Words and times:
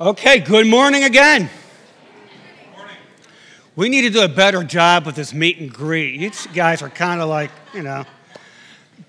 Okay, 0.00 0.38
good 0.38 0.68
morning 0.68 1.02
again. 1.02 1.50
We 3.74 3.88
need 3.88 4.02
to 4.02 4.10
do 4.10 4.22
a 4.22 4.28
better 4.28 4.62
job 4.62 5.04
with 5.04 5.16
this 5.16 5.34
meet 5.34 5.58
and 5.58 5.72
greet. 5.74 6.20
You 6.20 6.30
guys 6.54 6.82
are 6.82 6.88
kind 6.88 7.20
of 7.20 7.28
like, 7.28 7.50
you 7.74 7.82
know. 7.82 8.04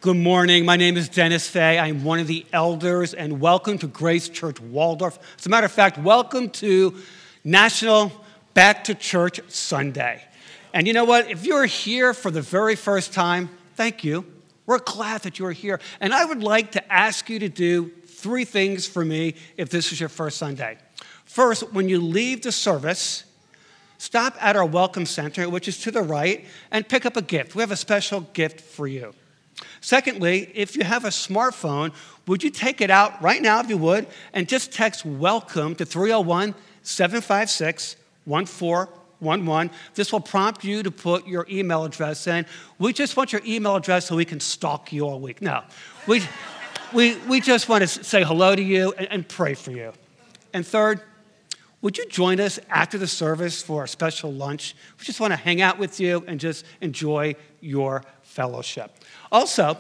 Good 0.02 0.17
morning. 0.17 0.65
My 0.65 0.78
name 0.78 0.97
is 0.97 1.07
Dennis 1.07 1.47
Fay. 1.47 1.78
I'm 1.78 2.04
one 2.04 2.17
of 2.17 2.25
the 2.25 2.44
elders, 2.52 3.13
and 3.13 3.39
welcome 3.39 3.78
to 3.78 3.88
Grace 3.88 4.29
Church 4.29 4.60
Waldorf. 4.60 5.20
As 5.38 5.46
a 5.46 5.49
matter 5.49 5.65
of 5.65 5.71
fact, 5.71 5.99
welcome 5.99 6.50
to 6.50 6.96
National 7.44 8.12
Back 8.56 8.84
to 8.86 8.96
Church 8.96 9.42
Sunday. 9.48 10.24
And 10.74 10.88
you 10.88 10.94
know 10.94 11.06
what? 11.06 11.30
If 11.30 11.46
you're 11.46 11.68
here 11.68 12.16
for 12.16 12.32
the 12.32 12.42
very 12.42 12.76
first 12.76 13.14
time, 13.14 13.52
thank 13.76 14.04
you. 14.04 14.26
We're 14.66 14.80
glad 14.80 15.21
that 15.21 15.38
you're 15.38 15.52
here. 15.52 15.80
And 16.00 16.16
I 16.16 16.26
would 16.26 16.42
like 16.42 16.71
to 16.71 16.92
ask 16.92 17.30
you 17.30 17.38
to 17.38 17.50
do 17.50 17.92
three 18.20 18.45
things 18.45 18.86
for 18.88 19.05
me 19.05 19.36
if 19.57 19.70
this 19.70 19.91
is 19.91 19.99
your 19.99 20.09
first 20.09 20.38
Sunday. 20.38 20.77
First, 21.25 21.71
when 21.73 21.88
you 21.88 22.01
leave 22.01 22.41
the 22.41 22.51
service, 22.51 23.23
stop 23.97 24.36
at 24.41 24.55
our 24.55 24.65
Welcome 24.65 25.05
Center, 25.05 25.50
which 25.50 25.68
is 25.68 25.79
to 25.82 25.91
the 25.91 26.01
right, 26.01 26.46
and 26.71 26.87
pick 26.87 27.05
up 27.05 27.15
a 27.15 27.21
gift. 27.21 27.55
We 27.55 27.61
have 27.61 27.71
a 27.71 27.77
special 27.77 28.21
gift 28.33 28.61
for 28.61 28.87
you. 28.87 29.13
Secondly, 29.82 30.51
if 30.54 30.75
you 30.75 30.83
have 30.83 31.05
a 31.05 31.10
smartphone, 31.10 31.93
would 32.27 32.44
you 32.44 32.50
take 32.50 32.81
it 32.81 32.89
out 32.89 33.22
right 33.22 33.41
now, 33.41 33.59
if 33.59 33.69
you 33.69 33.77
would, 33.77 34.08
and 34.33 34.47
just 34.47 34.73
text 34.73 35.05
welcome 35.05 35.75
to 35.75 35.86
301 35.86 36.55
756 36.83 37.95
1411. 38.25 39.72
This 39.95 40.11
will 40.11 40.19
prompt 40.19 40.63
you 40.63 40.83
to 40.83 40.91
put 40.91 41.27
your 41.27 41.45
email 41.49 41.83
address 41.83 42.27
in. 42.27 42.45
We 42.77 42.94
just 42.94 43.17
want 43.17 43.31
your 43.31 43.41
email 43.45 43.75
address 43.75 44.08
so 44.08 44.16
we 44.16 44.25
can 44.25 44.39
stalk 44.39 44.91
you 44.91 45.08
all 45.08 45.19
week. 45.19 45.41
No, 45.41 45.63
we, 46.08 46.22
we, 46.94 47.16
we 47.28 47.42
just 47.42 47.70
want 47.70 47.81
to 47.81 47.88
say 47.88 48.23
hello 48.23 48.56
to 48.56 48.61
you 48.61 48.94
and, 48.97 49.08
and 49.11 49.28
pray 49.28 49.53
for 49.53 49.72
you. 49.72 49.94
And 50.53 50.66
third, 50.66 51.02
would 51.81 51.97
you 51.97 52.06
join 52.08 52.39
us 52.39 52.59
after 52.70 52.97
the 52.97 53.08
service 53.08 53.61
for 53.61 53.84
a 53.84 53.88
special 53.88 54.33
lunch? 54.33 54.75
We 54.97 55.05
just 55.05 55.19
want 55.19 55.31
to 55.31 55.38
hang 55.38 55.61
out 55.61 55.78
with 55.78 56.00
you 56.00 56.23
and 56.28 56.39
just 56.39 56.66
enjoy 56.81 57.36
your 57.61 58.03
fellowship. 58.22 58.91
Also, 59.31 59.78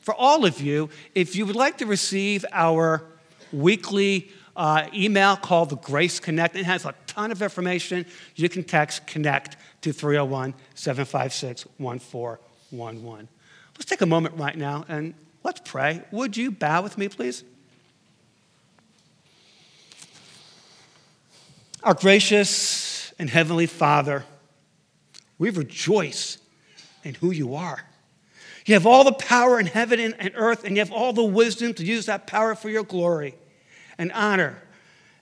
for 0.00 0.14
all 0.14 0.44
of 0.44 0.60
you, 0.60 0.90
if 1.14 1.36
you 1.36 1.46
would 1.46 1.56
like 1.56 1.78
to 1.78 1.86
receive 1.86 2.44
our 2.52 3.02
weekly 3.52 4.30
uh, 4.56 4.88
email 4.92 5.36
called 5.36 5.70
the 5.70 5.76
Grace 5.76 6.20
Connect, 6.20 6.56
it 6.56 6.64
has 6.64 6.84
a 6.84 6.94
ton 7.06 7.30
of 7.30 7.40
information. 7.40 8.04
You 8.34 8.48
can 8.48 8.64
text 8.64 9.06
Connect 9.06 9.56
to 9.82 9.92
301 9.92 10.54
756 10.74 11.66
1411. 11.78 13.28
Let's 13.74 13.84
take 13.84 14.00
a 14.00 14.06
moment 14.06 14.36
right 14.36 14.56
now 14.56 14.84
and 14.88 15.14
let's 15.42 15.60
pray. 15.64 16.02
Would 16.10 16.36
you 16.36 16.50
bow 16.50 16.82
with 16.82 16.98
me, 16.98 17.08
please? 17.08 17.44
Our 21.82 21.94
gracious 21.94 23.12
and 23.18 23.30
heavenly 23.30 23.66
Father, 23.66 24.24
we 25.38 25.50
rejoice 25.50 26.38
in 27.04 27.14
who 27.14 27.30
you 27.30 27.54
are. 27.54 27.84
You 28.66 28.74
have 28.74 28.86
all 28.86 29.04
the 29.04 29.12
power 29.12 29.58
in 29.58 29.66
heaven 29.66 29.98
and 29.98 30.32
earth, 30.34 30.64
and 30.64 30.76
you 30.76 30.80
have 30.80 30.92
all 30.92 31.12
the 31.12 31.24
wisdom 31.24 31.72
to 31.74 31.84
use 31.84 32.06
that 32.06 32.26
power 32.26 32.54
for 32.54 32.68
your 32.68 32.84
glory 32.84 33.34
and 33.96 34.12
honor. 34.12 34.62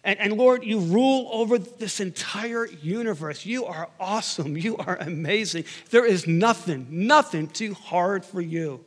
And, 0.02 0.18
and, 0.18 0.32
Lord, 0.32 0.64
you 0.64 0.80
rule 0.80 1.28
over 1.32 1.58
this 1.58 2.00
entire 2.00 2.66
universe. 2.66 3.44
You 3.44 3.66
are 3.66 3.88
awesome. 4.00 4.56
You 4.56 4.76
are 4.78 4.96
amazing. 4.96 5.64
There 5.90 6.06
is 6.06 6.26
nothing, 6.26 6.86
nothing 6.90 7.48
too 7.48 7.74
hard 7.74 8.24
for 8.24 8.40
you. 8.40 8.84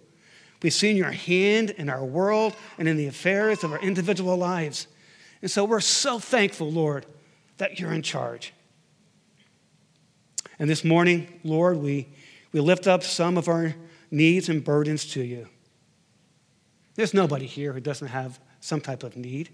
We've 0.62 0.74
seen 0.74 0.98
your 0.98 1.12
hand 1.12 1.72
in 1.72 1.90
our 1.90 2.04
world 2.04 2.56
and 2.78 2.88
in 2.88 2.98
the 2.98 3.08
affairs 3.08 3.64
of 3.64 3.72
our 3.72 3.80
individual 3.80 4.36
lives. 4.36 4.88
And 5.42 5.50
so 5.50 5.64
we're 5.64 5.80
so 5.80 6.20
thankful, 6.20 6.72
Lord, 6.72 7.06
that 7.58 7.80
you're 7.80 7.94
in 7.94 8.02
charge. 8.02 8.54
And 10.58 10.70
this 10.70 10.84
morning, 10.84 11.40
Lord, 11.44 11.78
we, 11.78 12.10
we 12.52 12.60
lift 12.60 12.88
up 12.88 13.04
some 13.04 13.38
of 13.38 13.48
our 13.48 13.74
needs 14.12 14.50
and 14.50 14.64
burdens 14.64 15.06
to 15.14 15.24
you. 15.24 15.48
There's 16.96 17.14
nobody 17.14 17.46
here 17.46 17.72
who 17.72 17.80
doesn't 17.80 18.10
have 18.10 18.40
some 18.60 18.82
type 18.82 19.04
of 19.04 19.16
need. 19.16 19.50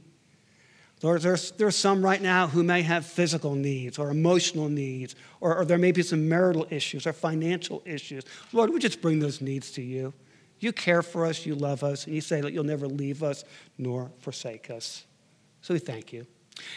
Lord, 1.03 1.22
there's, 1.22 1.52
there's 1.52 1.75
some 1.75 2.03
right 2.03 2.22
now 2.22 2.47
who 2.47 2.63
may 2.63 2.81
have 2.81 3.06
physical 3.06 3.53
needs 3.53 4.00
or 4.00 4.09
emotional 4.09 4.69
needs, 4.69 5.16
or, 5.41 5.58
or 5.58 5.66
there 5.66 5.78
may 5.78 5.91
be 5.91 6.02
some 6.02 6.28
marital 6.28 6.66
issues 6.72 7.06
or 7.06 7.13
financial 7.13 7.84
issues. 7.85 8.24
Lord, 8.53 8.72
we 8.72 8.79
just 8.79 9.02
bring 9.02 9.19
those 9.19 9.41
needs 9.41 9.69
to 9.74 9.84
you. 9.84 10.13
You 10.59 10.71
care 10.71 11.01
for 11.01 11.25
us, 11.25 11.45
you 11.45 11.55
love 11.55 11.83
us, 11.83 12.05
and 12.05 12.16
you 12.16 12.21
say 12.21 12.41
that 12.41 12.53
you'll 12.53 12.63
never 12.63 12.88
leave 12.88 13.23
us 13.23 13.43
nor 13.77 14.11
forsake 14.19 14.69
us. 14.69 15.05
So 15.61 15.73
we 15.73 15.79
thank 15.79 16.13
you. 16.13 16.25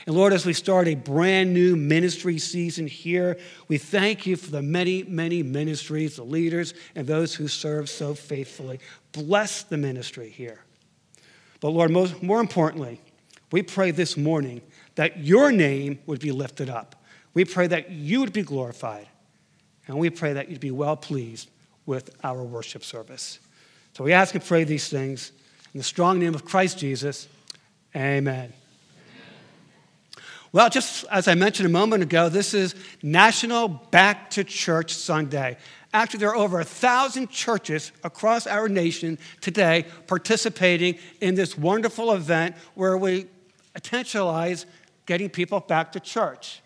And 0.07 0.17
Lord, 0.17 0.33
as 0.33 0.45
we 0.45 0.53
start 0.53 0.89
a 0.89 0.95
brand 0.95 1.55
new 1.55 1.77
ministry 1.77 2.39
season 2.39 2.87
here, 2.87 3.39
we 3.69 3.79
thank 3.79 4.27
you 4.27 4.37
for 4.37 4.51
the 4.51 4.63
many, 4.63 5.05
many 5.05 5.43
ministries, 5.43 6.17
the 6.17 6.25
leaders, 6.25 6.75
and 6.95 7.07
those 7.07 7.35
who 7.35 7.47
serve 7.47 7.89
so 7.89 8.15
faithfully. 8.15 8.81
Bless 9.13 9.63
the 9.63 9.77
ministry 9.77 10.31
here. 10.31 10.61
But 11.61 11.71
Lord, 11.71 11.91
most, 11.91 12.23
more 12.23 12.41
importantly, 12.41 13.01
we 13.53 13.63
pray 13.63 13.91
this 13.93 14.17
morning 14.17 14.63
that 14.97 15.19
your 15.19 15.53
name 15.53 16.01
would 16.07 16.21
be 16.21 16.33
lifted 16.33 16.69
up. 16.69 16.97
We 17.35 17.45
pray 17.45 17.69
that 17.69 17.91
you 17.91 18.21
would 18.21 18.33
be 18.33 18.43
glorified. 18.43 19.09
And 19.87 19.99
we 19.99 20.11
pray 20.11 20.35
that 20.35 20.49
you'd 20.49 20.61
be 20.61 20.71
well 20.71 20.97
pleased 20.97 21.51
with 21.87 22.11
our 22.23 22.43
worship 22.43 22.85
service. 22.85 23.39
So 23.99 24.05
we 24.05 24.13
ask 24.13 24.33
and 24.33 24.45
pray 24.45 24.63
these 24.63 24.89
things 24.89 25.33
in 25.75 25.79
the 25.79 25.83
strong 25.83 26.21
name 26.21 26.33
of 26.33 26.45
Christ 26.45 26.79
Jesus. 26.79 27.27
Amen. 27.97 28.53
Well, 30.53 30.71
just 30.71 31.05
as 31.11 31.27
I 31.27 31.35
mentioned 31.35 31.67
a 31.67 31.73
moment 31.73 32.05
ago, 32.05 32.29
this 32.29 32.55
is 32.55 32.77
National 33.03 33.67
Back 33.67 34.31
to 34.31 34.45
Church 34.45 34.95
Sunday. 34.95 35.57
Actually, 35.93 36.21
there 36.21 36.29
are 36.29 36.37
over 36.37 36.61
a 36.61 36.65
thousand 36.65 37.31
churches 37.31 37.91
across 38.05 38.47
our 38.47 38.69
nation 38.69 39.19
today 39.41 39.85
participating 40.07 40.97
in 41.21 41.35
this 41.35 41.59
wonderful 41.59 42.13
event 42.13 42.55
where 42.75 42.97
we 42.97 43.27
intentionalize 43.75 44.65
getting 45.07 45.29
people 45.29 45.59
back 45.59 45.91
to 45.91 45.99
church. 45.99 46.61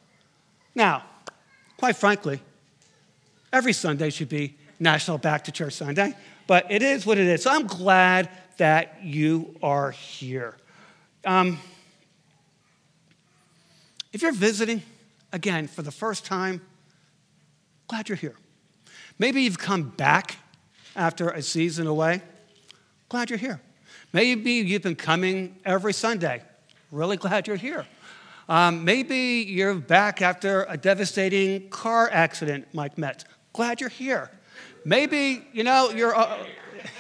Now, 0.74 1.02
quite 1.78 1.96
frankly, 1.96 2.42
every 3.54 3.72
Sunday 3.72 4.10
should 4.10 4.28
be 4.28 4.54
National 4.78 5.16
Back 5.16 5.44
to 5.44 5.52
Church 5.52 5.72
Sunday, 5.72 6.14
but 6.52 6.70
it 6.70 6.82
is 6.82 7.06
what 7.06 7.16
it 7.16 7.26
is. 7.26 7.44
So 7.44 7.50
I'm 7.50 7.66
glad 7.66 8.28
that 8.58 9.02
you 9.02 9.56
are 9.62 9.90
here. 9.90 10.54
Um, 11.24 11.58
if 14.12 14.20
you're 14.20 14.34
visiting, 14.34 14.82
again, 15.32 15.66
for 15.66 15.80
the 15.80 15.90
first 15.90 16.26
time, 16.26 16.60
glad 17.88 18.10
you're 18.10 18.16
here. 18.16 18.36
Maybe 19.18 19.40
you've 19.40 19.58
come 19.58 19.84
back 19.96 20.36
after 20.94 21.30
a 21.30 21.40
season 21.40 21.86
away. 21.86 22.20
Glad 23.08 23.30
you're 23.30 23.38
here. 23.38 23.62
Maybe 24.12 24.52
you've 24.52 24.82
been 24.82 24.94
coming 24.94 25.56
every 25.64 25.94
Sunday. 25.94 26.42
Really 26.90 27.16
glad 27.16 27.46
you're 27.46 27.56
here. 27.56 27.86
Um, 28.46 28.84
maybe 28.84 29.46
you're 29.48 29.74
back 29.74 30.20
after 30.20 30.66
a 30.68 30.76
devastating 30.76 31.70
car 31.70 32.10
accident, 32.12 32.68
Mike 32.74 32.98
Metz. 32.98 33.24
Glad 33.54 33.80
you're 33.80 33.88
here. 33.88 34.30
Maybe, 34.84 35.46
you 35.52 35.64
know, 35.64 35.90
you're. 35.90 36.14
Uh, 36.14 36.44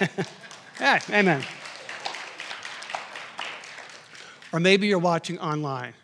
yeah, 0.80 1.00
amen. 1.10 1.42
Or 4.52 4.60
maybe 4.60 4.86
you're 4.86 4.98
watching 4.98 5.38
online. 5.38 5.94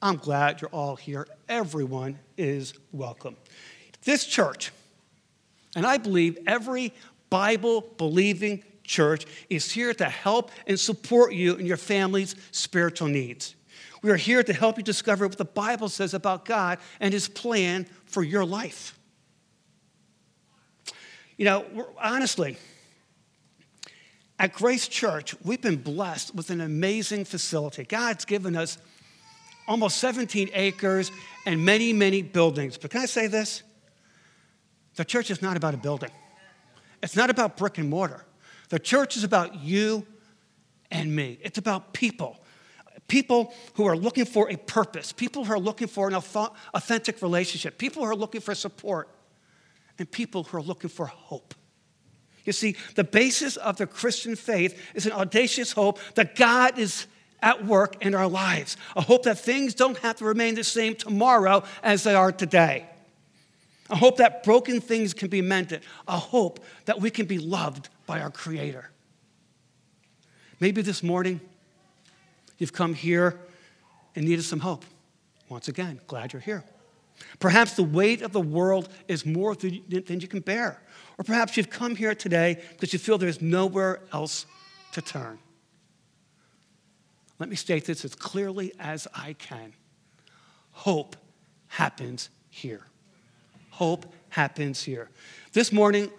I'm 0.00 0.16
glad 0.16 0.60
you're 0.60 0.70
all 0.70 0.96
here. 0.96 1.26
Everyone 1.48 2.18
is 2.36 2.72
welcome. 2.92 3.36
This 4.04 4.24
church, 4.24 4.70
and 5.74 5.84
I 5.84 5.98
believe 5.98 6.38
every 6.46 6.94
Bible 7.30 7.84
believing 7.98 8.62
church, 8.84 9.26
is 9.50 9.70
here 9.72 9.92
to 9.94 10.04
help 10.04 10.50
and 10.66 10.78
support 10.78 11.34
you 11.34 11.56
in 11.56 11.66
your 11.66 11.76
family's 11.76 12.36
spiritual 12.52 13.08
needs. 13.08 13.54
We 14.00 14.10
are 14.10 14.16
here 14.16 14.44
to 14.44 14.52
help 14.52 14.78
you 14.78 14.84
discover 14.84 15.26
what 15.26 15.36
the 15.36 15.44
Bible 15.44 15.88
says 15.88 16.14
about 16.14 16.44
God 16.44 16.78
and 17.00 17.12
His 17.12 17.28
plan 17.28 17.86
for 18.06 18.22
your 18.22 18.44
life. 18.44 18.97
You 21.38 21.46
know, 21.46 21.64
honestly, 21.98 22.58
at 24.38 24.52
Grace 24.52 24.86
Church, 24.86 25.34
we've 25.42 25.62
been 25.62 25.76
blessed 25.76 26.34
with 26.34 26.50
an 26.50 26.60
amazing 26.60 27.24
facility. 27.24 27.84
God's 27.84 28.26
given 28.26 28.54
us 28.54 28.76
almost 29.68 29.98
17 29.98 30.50
acres, 30.54 31.12
and 31.46 31.64
many, 31.64 31.92
many 31.92 32.22
buildings. 32.22 32.78
But 32.78 32.90
can 32.90 33.02
I 33.02 33.06
say 33.06 33.26
this? 33.26 33.62
The 34.96 35.04
church 35.04 35.30
is 35.30 35.42
not 35.42 35.56
about 35.56 35.74
a 35.74 35.76
building, 35.76 36.10
it's 37.02 37.14
not 37.14 37.30
about 37.30 37.56
brick 37.56 37.78
and 37.78 37.88
mortar. 37.88 38.24
The 38.70 38.78
church 38.78 39.16
is 39.16 39.24
about 39.24 39.60
you 39.60 40.06
and 40.90 41.14
me, 41.14 41.38
it's 41.42 41.58
about 41.58 41.92
people. 41.92 42.38
People 43.06 43.54
who 43.74 43.86
are 43.86 43.96
looking 43.96 44.26
for 44.26 44.50
a 44.50 44.56
purpose, 44.56 45.12
people 45.12 45.44
who 45.44 45.52
are 45.52 45.58
looking 45.58 45.88
for 45.88 46.08
an 46.08 46.14
authentic 46.14 47.22
relationship, 47.22 47.78
people 47.78 48.04
who 48.04 48.10
are 48.10 48.16
looking 48.16 48.42
for 48.42 48.54
support, 48.54 49.08
and 49.98 50.10
people 50.10 50.44
who 50.44 50.56
are 50.56 50.62
looking 50.62 50.90
for 50.90 51.06
hope. 51.06 51.54
You 52.44 52.52
see, 52.52 52.76
the 52.94 53.04
basis 53.04 53.56
of 53.56 53.76
the 53.76 53.86
Christian 53.86 54.34
faith 54.34 54.80
is 54.94 55.06
an 55.06 55.12
audacious 55.12 55.72
hope 55.72 55.98
that 56.14 56.34
God 56.34 56.78
is 56.78 57.06
at 57.42 57.66
work 57.66 58.04
in 58.04 58.14
our 58.14 58.26
lives. 58.26 58.76
A 58.96 59.02
hope 59.02 59.24
that 59.24 59.38
things 59.38 59.74
don't 59.74 59.98
have 59.98 60.16
to 60.16 60.24
remain 60.24 60.54
the 60.54 60.64
same 60.64 60.94
tomorrow 60.94 61.62
as 61.82 62.04
they 62.04 62.14
are 62.14 62.32
today. 62.32 62.86
A 63.90 63.96
hope 63.96 64.16
that 64.18 64.42
broken 64.42 64.80
things 64.80 65.14
can 65.14 65.28
be 65.28 65.42
mended. 65.42 65.82
A 66.06 66.18
hope 66.18 66.60
that 66.86 67.00
we 67.00 67.10
can 67.10 67.26
be 67.26 67.38
loved 67.38 67.88
by 68.06 68.20
our 68.20 68.30
Creator. 68.30 68.90
Maybe 70.60 70.82
this 70.82 71.02
morning 71.02 71.40
you've 72.58 72.72
come 72.72 72.94
here 72.94 73.38
and 74.16 74.26
needed 74.26 74.42
some 74.42 74.60
hope. 74.60 74.84
Once 75.48 75.68
again, 75.68 76.00
glad 76.06 76.32
you're 76.32 76.42
here. 76.42 76.64
Perhaps 77.38 77.74
the 77.74 77.82
weight 77.82 78.22
of 78.22 78.32
the 78.32 78.40
world 78.40 78.88
is 79.06 79.24
more 79.24 79.54
than 79.54 79.82
you 80.20 80.28
can 80.28 80.40
bear. 80.40 80.82
Or 81.18 81.24
perhaps 81.24 81.56
you've 81.56 81.70
come 81.70 81.96
here 81.96 82.14
today 82.14 82.62
because 82.72 82.92
you 82.92 82.98
feel 82.98 83.18
there's 83.18 83.42
nowhere 83.42 84.00
else 84.12 84.46
to 84.92 85.02
turn. 85.02 85.38
Let 87.38 87.48
me 87.48 87.56
state 87.56 87.84
this 87.84 88.04
as 88.04 88.14
clearly 88.14 88.72
as 88.78 89.06
I 89.14 89.34
can. 89.34 89.72
Hope 90.72 91.16
happens 91.68 92.30
here. 92.50 92.82
Hope 93.70 94.12
happens 94.30 94.82
here. 94.82 95.08
This 95.52 95.72
morning, 95.72 96.10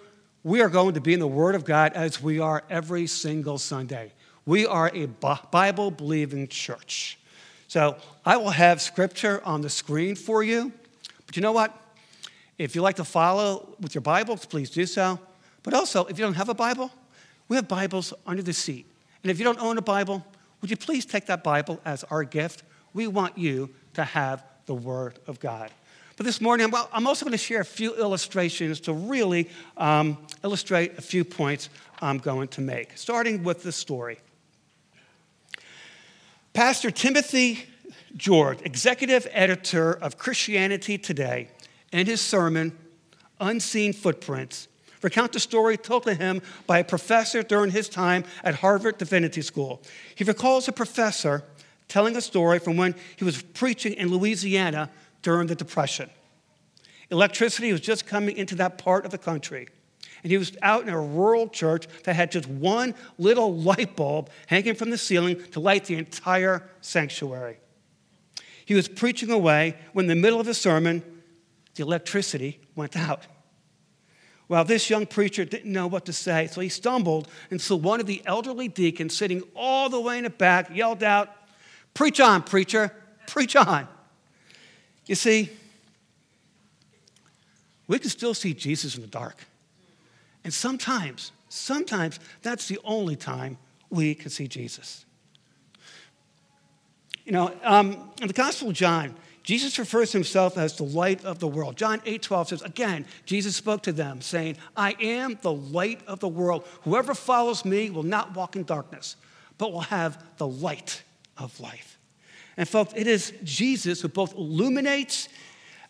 we 0.44 0.62
are 0.62 0.70
going 0.70 0.94
to 0.94 1.02
be 1.02 1.14
in 1.14 1.20
the 1.20 1.28
Word 1.28 1.56
of 1.56 1.66
God 1.66 1.94
as 1.94 2.22
we 2.22 2.40
are 2.40 2.64
every 2.70 3.08
single 3.08 3.58
Sunday. 3.58 4.14
We 4.46 4.66
are 4.66 4.90
a 4.94 5.08
Bible 5.08 5.92
believing 5.92 6.48
church. 6.48 7.20
So 7.68 7.98
I 8.26 8.38
will 8.38 8.50
have 8.50 8.82
scripture 8.82 9.42
on 9.44 9.62
the 9.62 9.70
screen 9.70 10.16
for 10.16 10.42
you. 10.42 10.72
But 11.30 11.36
you 11.36 11.44
know 11.44 11.52
what? 11.52 11.80
If 12.58 12.74
you 12.74 12.82
like 12.82 12.96
to 12.96 13.04
follow 13.04 13.76
with 13.80 13.94
your 13.94 14.02
Bibles, 14.02 14.48
please 14.48 14.72
do 14.72 14.88
so. 14.88 15.20
But 15.62 15.76
also, 15.76 16.06
if 16.06 16.18
you 16.18 16.26
don't 16.26 16.34
have 16.34 16.50
a 16.50 16.56
Bible, 16.56 16.90
we 17.48 17.56
have 17.56 17.68
Bibles 17.68 18.16
under 18.26 18.42
the 18.42 18.52
seat. 18.52 18.88
And 19.22 19.30
if 19.30 19.38
you 19.38 19.46
don't 19.46 19.60
own 19.60 19.78
a 19.78 19.82
Bible, 19.84 20.26
would 20.60 20.72
you 20.72 20.76
please 20.76 21.06
take 21.06 21.28
that 21.28 21.44
Bible 21.44 21.80
as 21.86 22.04
our 22.06 22.24
gift? 22.24 22.64
We 22.96 23.06
want 23.06 23.38
you 23.38 23.70
to 23.94 24.04
have 24.04 24.44
the 24.66 24.74
Word 24.74 25.20
of 25.28 25.40
God. 25.40 25.70
But 26.18 26.26
this 26.26 26.42
morning, 26.42 26.74
I'm 26.92 27.06
also 27.06 27.26
going 27.26 27.38
to 27.38 27.38
share 27.38 27.62
a 27.62 27.66
few 27.66 27.96
illustrations 27.96 28.80
to 28.82 28.94
really 28.94 29.52
um, 29.78 30.18
illustrate 30.44 30.98
a 30.98 31.02
few 31.04 31.24
points 31.24 31.70
I'm 32.02 32.18
going 32.18 32.48
to 32.48 32.62
make, 32.62 32.98
starting 32.98 33.44
with 33.44 33.62
the 33.62 33.72
story. 33.72 34.18
Pastor 36.54 36.90
Timothy 36.90 37.68
George, 38.16 38.60
executive 38.64 39.28
editor 39.32 39.94
of 39.94 40.18
Christianity 40.18 40.98
Today, 40.98 41.50
in 41.92 42.06
his 42.06 42.22
sermon, 42.22 42.78
Unseen 43.40 43.94
Footprints, 43.94 44.68
recount 45.02 45.32
the 45.32 45.40
story 45.40 45.78
told 45.78 46.04
to 46.04 46.14
him 46.14 46.42
by 46.68 46.80
a 46.80 46.84
professor 46.84 47.42
during 47.42 47.72
his 47.72 47.88
time 47.88 48.24
at 48.44 48.56
Harvard 48.56 48.98
Divinity 48.98 49.42
School. 49.42 49.82
He 50.16 50.24
recalls 50.24 50.68
a 50.68 50.72
professor 50.72 51.44
telling 51.88 52.16
a 52.16 52.22
story 52.22 52.60
from 52.60 52.78
when 52.78 52.96
he 53.16 53.24
was 53.24 53.42
preaching 53.42 53.94
in 53.94 54.10
Louisiana 54.10 54.90
during 55.22 55.48
the 55.48 55.56
Depression. 55.56 56.10
Electricity 57.10 57.72
was 57.72 57.82
just 57.82 58.06
coming 58.06 58.38
into 58.38 58.56
that 58.56 58.78
part 58.78 59.06
of 59.06 59.12
the 59.12 59.18
country. 59.18 59.68
And 60.22 60.32
he 60.32 60.38
was 60.38 60.56
out 60.62 60.84
in 60.84 60.90
a 60.90 61.00
rural 61.00 61.48
church 61.48 61.88
that 62.04 62.16
had 62.16 62.32
just 62.32 62.48
one 62.48 62.94
little 63.18 63.56
light 63.56 63.96
bulb 63.96 64.30
hanging 64.48 64.76
from 64.76 64.90
the 64.90 64.98
ceiling 64.98 65.42
to 65.52 65.60
light 65.60 65.86
the 65.86 65.96
entire 65.96 66.70
sanctuary. 66.82 67.58
He 68.70 68.76
was 68.76 68.88
preaching 68.88 69.32
away 69.32 69.74
when, 69.94 70.06
in 70.06 70.10
the 70.10 70.22
middle 70.22 70.40
of 70.40 70.46
the 70.46 70.54
sermon, 70.54 71.02
the 71.74 71.82
electricity 71.82 72.60
went 72.76 72.96
out. 72.96 73.26
Well, 74.48 74.64
this 74.64 74.92
young 74.92 75.08
preacher 75.08 75.44
didn't 75.44 75.74
know 75.74 75.88
what 75.88 76.06
to 76.06 76.14
say, 76.14 76.46
so 76.46 76.62
he 76.62 76.70
stumbled, 76.70 77.28
and 77.50 77.60
so 77.60 77.76
one 77.76 78.00
of 78.00 78.06
the 78.06 78.22
elderly 78.28 78.68
deacons 78.68 79.18
sitting 79.18 79.42
all 79.56 79.90
the 79.90 80.00
way 80.00 80.20
in 80.20 80.24
the 80.24 80.30
back 80.30 80.70
yelled 80.72 81.02
out, 81.02 81.30
Preach 81.96 82.20
on, 82.20 82.44
preacher, 82.44 82.94
preach 83.26 83.56
on. 83.56 83.88
You 85.08 85.16
see, 85.16 85.50
we 87.88 87.98
can 87.98 88.12
still 88.12 88.36
see 88.36 88.54
Jesus 88.54 88.94
in 88.94 89.02
the 89.02 89.08
dark. 89.08 89.48
And 90.44 90.54
sometimes, 90.54 91.32
sometimes 91.50 92.20
that's 92.44 92.68
the 92.68 92.78
only 92.84 93.16
time 93.16 93.58
we 93.90 94.14
can 94.14 94.30
see 94.30 94.48
Jesus. 94.48 95.06
You 97.30 97.34
know, 97.34 97.54
um, 97.62 98.10
in 98.24 98.28
the 98.28 98.34
Gospel 98.34 98.70
of 98.70 98.74
John, 98.74 99.14
Jesus 99.44 99.78
refers 99.78 100.10
to 100.12 100.18
himself 100.18 100.58
as 100.58 100.78
the 100.78 100.84
light 100.84 101.24
of 101.24 101.38
the 101.38 101.48
world. 101.48 101.78
John 101.78 102.02
8 102.04 102.24
12 102.24 102.48
says, 102.48 102.62
again, 102.64 103.06
Jesus 103.28 103.56
spoke 103.56 103.84
to 103.84 103.92
them, 103.92 104.20
saying, 104.20 104.58
I 104.76 104.96
am 105.00 105.38
the 105.44 105.52
light 105.54 106.02
of 106.08 106.22
the 106.22 106.28
world. 106.28 106.66
Whoever 106.86 107.14
follows 107.14 107.64
me 107.66 107.92
will 107.92 108.02
not 108.02 108.34
walk 108.34 108.56
in 108.56 108.64
darkness, 108.64 109.16
but 109.60 109.72
will 109.72 109.82
have 109.82 110.24
the 110.38 110.48
light 110.48 111.04
of 111.38 111.60
life. 111.60 112.00
And, 112.58 112.68
folks, 112.68 112.94
it 112.96 113.06
is 113.06 113.32
Jesus 113.44 114.02
who 114.02 114.08
both 114.08 114.34
illuminates 114.34 115.30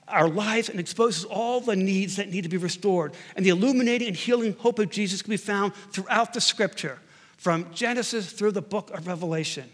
our 0.09 0.27
lives 0.27 0.67
and 0.67 0.77
exposes 0.77 1.23
all 1.23 1.61
the 1.61 1.77
needs 1.77 2.17
that 2.17 2.29
need 2.29 2.41
to 2.41 2.49
be 2.49 2.57
restored. 2.57 3.13
And 3.37 3.45
the 3.45 3.51
illuminating 3.51 4.09
and 4.09 4.17
healing 4.17 4.57
hope 4.59 4.77
of 4.77 4.89
Jesus 4.89 5.21
can 5.21 5.31
be 5.31 5.37
found 5.37 5.73
throughout 5.93 6.33
the 6.33 6.41
scripture, 6.41 6.99
from 7.37 7.65
Genesis 7.73 8.29
through 8.29 8.51
the 8.51 8.61
book 8.61 8.91
of 8.91 9.07
Revelation. 9.07 9.69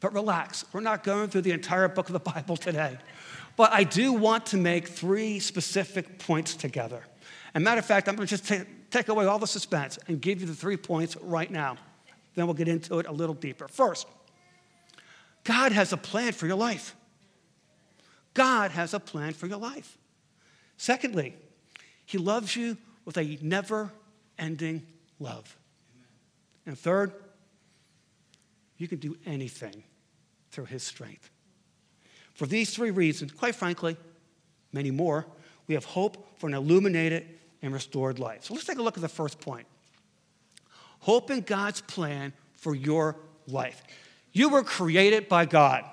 But 0.00 0.14
relax, 0.14 0.64
we're 0.72 0.80
not 0.80 1.02
going 1.02 1.28
through 1.28 1.42
the 1.42 1.52
entire 1.52 1.88
book 1.88 2.08
of 2.08 2.12
the 2.12 2.20
Bible 2.20 2.56
today. 2.56 2.98
But 3.56 3.72
I 3.72 3.82
do 3.82 4.12
want 4.12 4.46
to 4.46 4.56
make 4.56 4.86
three 4.86 5.40
specific 5.40 6.20
points 6.20 6.54
together. 6.54 7.02
And 7.54 7.64
matter 7.64 7.80
of 7.80 7.86
fact, 7.86 8.08
I'm 8.08 8.14
going 8.14 8.28
to 8.28 8.30
just 8.30 8.46
take, 8.46 8.90
take 8.90 9.08
away 9.08 9.24
all 9.24 9.40
the 9.40 9.46
suspense 9.46 9.98
and 10.06 10.20
give 10.20 10.40
you 10.40 10.46
the 10.46 10.54
three 10.54 10.76
points 10.76 11.16
right 11.16 11.50
now. 11.50 11.76
Then 12.36 12.46
we'll 12.46 12.54
get 12.54 12.68
into 12.68 13.00
it 13.00 13.06
a 13.06 13.12
little 13.12 13.34
deeper. 13.34 13.66
First, 13.66 14.06
God 15.42 15.72
has 15.72 15.92
a 15.92 15.96
plan 15.96 16.32
for 16.32 16.46
your 16.46 16.56
life. 16.56 16.94
God 18.34 18.70
has 18.70 18.94
a 18.94 19.00
plan 19.00 19.32
for 19.32 19.48
your 19.48 19.58
life. 19.58 19.98
Secondly, 20.76 21.34
He 22.06 22.18
loves 22.18 22.54
you 22.54 22.76
with 23.04 23.16
a 23.16 23.38
never 23.42 23.90
ending 24.38 24.86
love. 25.18 25.56
And 26.64 26.78
third, 26.78 27.12
you 28.76 28.86
can 28.86 28.98
do 28.98 29.16
anything 29.26 29.82
through 30.58 30.64
His 30.64 30.82
strength. 30.82 31.30
For 32.34 32.44
these 32.44 32.74
three 32.74 32.90
reasons, 32.90 33.30
quite 33.30 33.54
frankly, 33.54 33.96
many 34.72 34.90
more, 34.90 35.24
we 35.68 35.74
have 35.74 35.84
hope 35.84 36.36
for 36.36 36.48
an 36.48 36.54
illuminated 36.54 37.28
and 37.62 37.72
restored 37.72 38.18
life. 38.18 38.42
So 38.42 38.54
let's 38.54 38.66
take 38.66 38.78
a 38.78 38.82
look 38.82 38.96
at 38.96 39.00
the 39.00 39.08
first 39.08 39.40
point 39.40 39.68
hope 40.98 41.30
in 41.30 41.42
God's 41.42 41.80
plan 41.82 42.32
for 42.56 42.74
your 42.74 43.14
life. 43.46 43.84
You 44.32 44.48
were 44.48 44.64
created 44.64 45.28
by 45.28 45.44
God. 45.44 45.84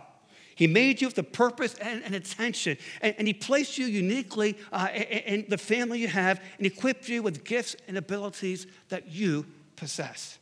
He 0.56 0.66
made 0.66 1.00
you 1.00 1.10
with 1.10 1.18
a 1.20 1.24
purpose 1.24 1.76
and 1.76 2.04
an 2.04 2.16
intention, 2.16 2.80
and, 3.02 3.14
and 3.20 3.28
He 3.28 3.36
placed 3.36 3.78
you 3.78 3.86
uniquely 3.86 4.58
uh, 4.74 4.88
in, 4.96 5.02
in 5.02 5.46
the 5.48 5.60
family 5.60 6.00
you 6.00 6.08
have 6.08 6.42
and 6.58 6.66
equipped 6.66 7.08
you 7.08 7.22
with 7.22 7.44
gifts 7.44 7.76
and 7.88 8.00
abilities 8.00 8.66
that 8.90 9.10
you 9.10 9.46
possess. 9.76 10.40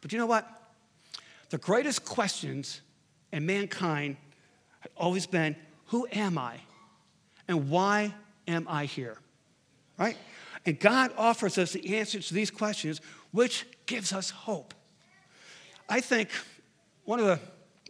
But 0.00 0.14
you 0.14 0.18
know 0.18 0.24
what? 0.24 0.50
The 1.50 1.58
greatest 1.58 2.06
questions 2.06 2.80
in 3.32 3.46
mankind 3.46 4.16
have 4.80 4.92
always 4.96 5.26
been 5.26 5.56
who 5.86 6.06
am 6.12 6.36
I? 6.38 6.58
And 7.48 7.70
why 7.70 8.14
am 8.48 8.66
I 8.68 8.86
here? 8.86 9.18
Right? 9.98 10.16
And 10.64 10.78
God 10.80 11.12
offers 11.16 11.58
us 11.58 11.72
the 11.72 11.96
answers 11.96 12.28
to 12.28 12.34
these 12.34 12.50
questions, 12.50 13.00
which 13.30 13.66
gives 13.86 14.12
us 14.12 14.30
hope. 14.30 14.74
I 15.88 16.00
think 16.00 16.30
one 17.04 17.20
of 17.20 17.26
the 17.26 17.38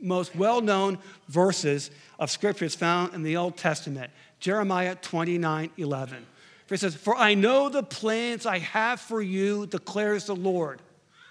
most 0.02 0.36
well 0.36 0.60
known 0.60 0.98
verses 1.28 1.90
of 2.18 2.30
Scripture 2.30 2.66
is 2.66 2.74
found 2.74 3.14
in 3.14 3.22
the 3.22 3.36
Old 3.36 3.56
Testament, 3.56 4.10
Jeremiah 4.40 4.94
29 4.94 5.70
11. 5.78 6.26
It 6.68 6.80
says, 6.80 6.94
For 6.94 7.16
I 7.16 7.34
know 7.34 7.68
the 7.68 7.82
plans 7.82 8.44
I 8.44 8.58
have 8.58 9.00
for 9.00 9.22
you, 9.22 9.66
declares 9.66 10.26
the 10.26 10.36
Lord. 10.36 10.82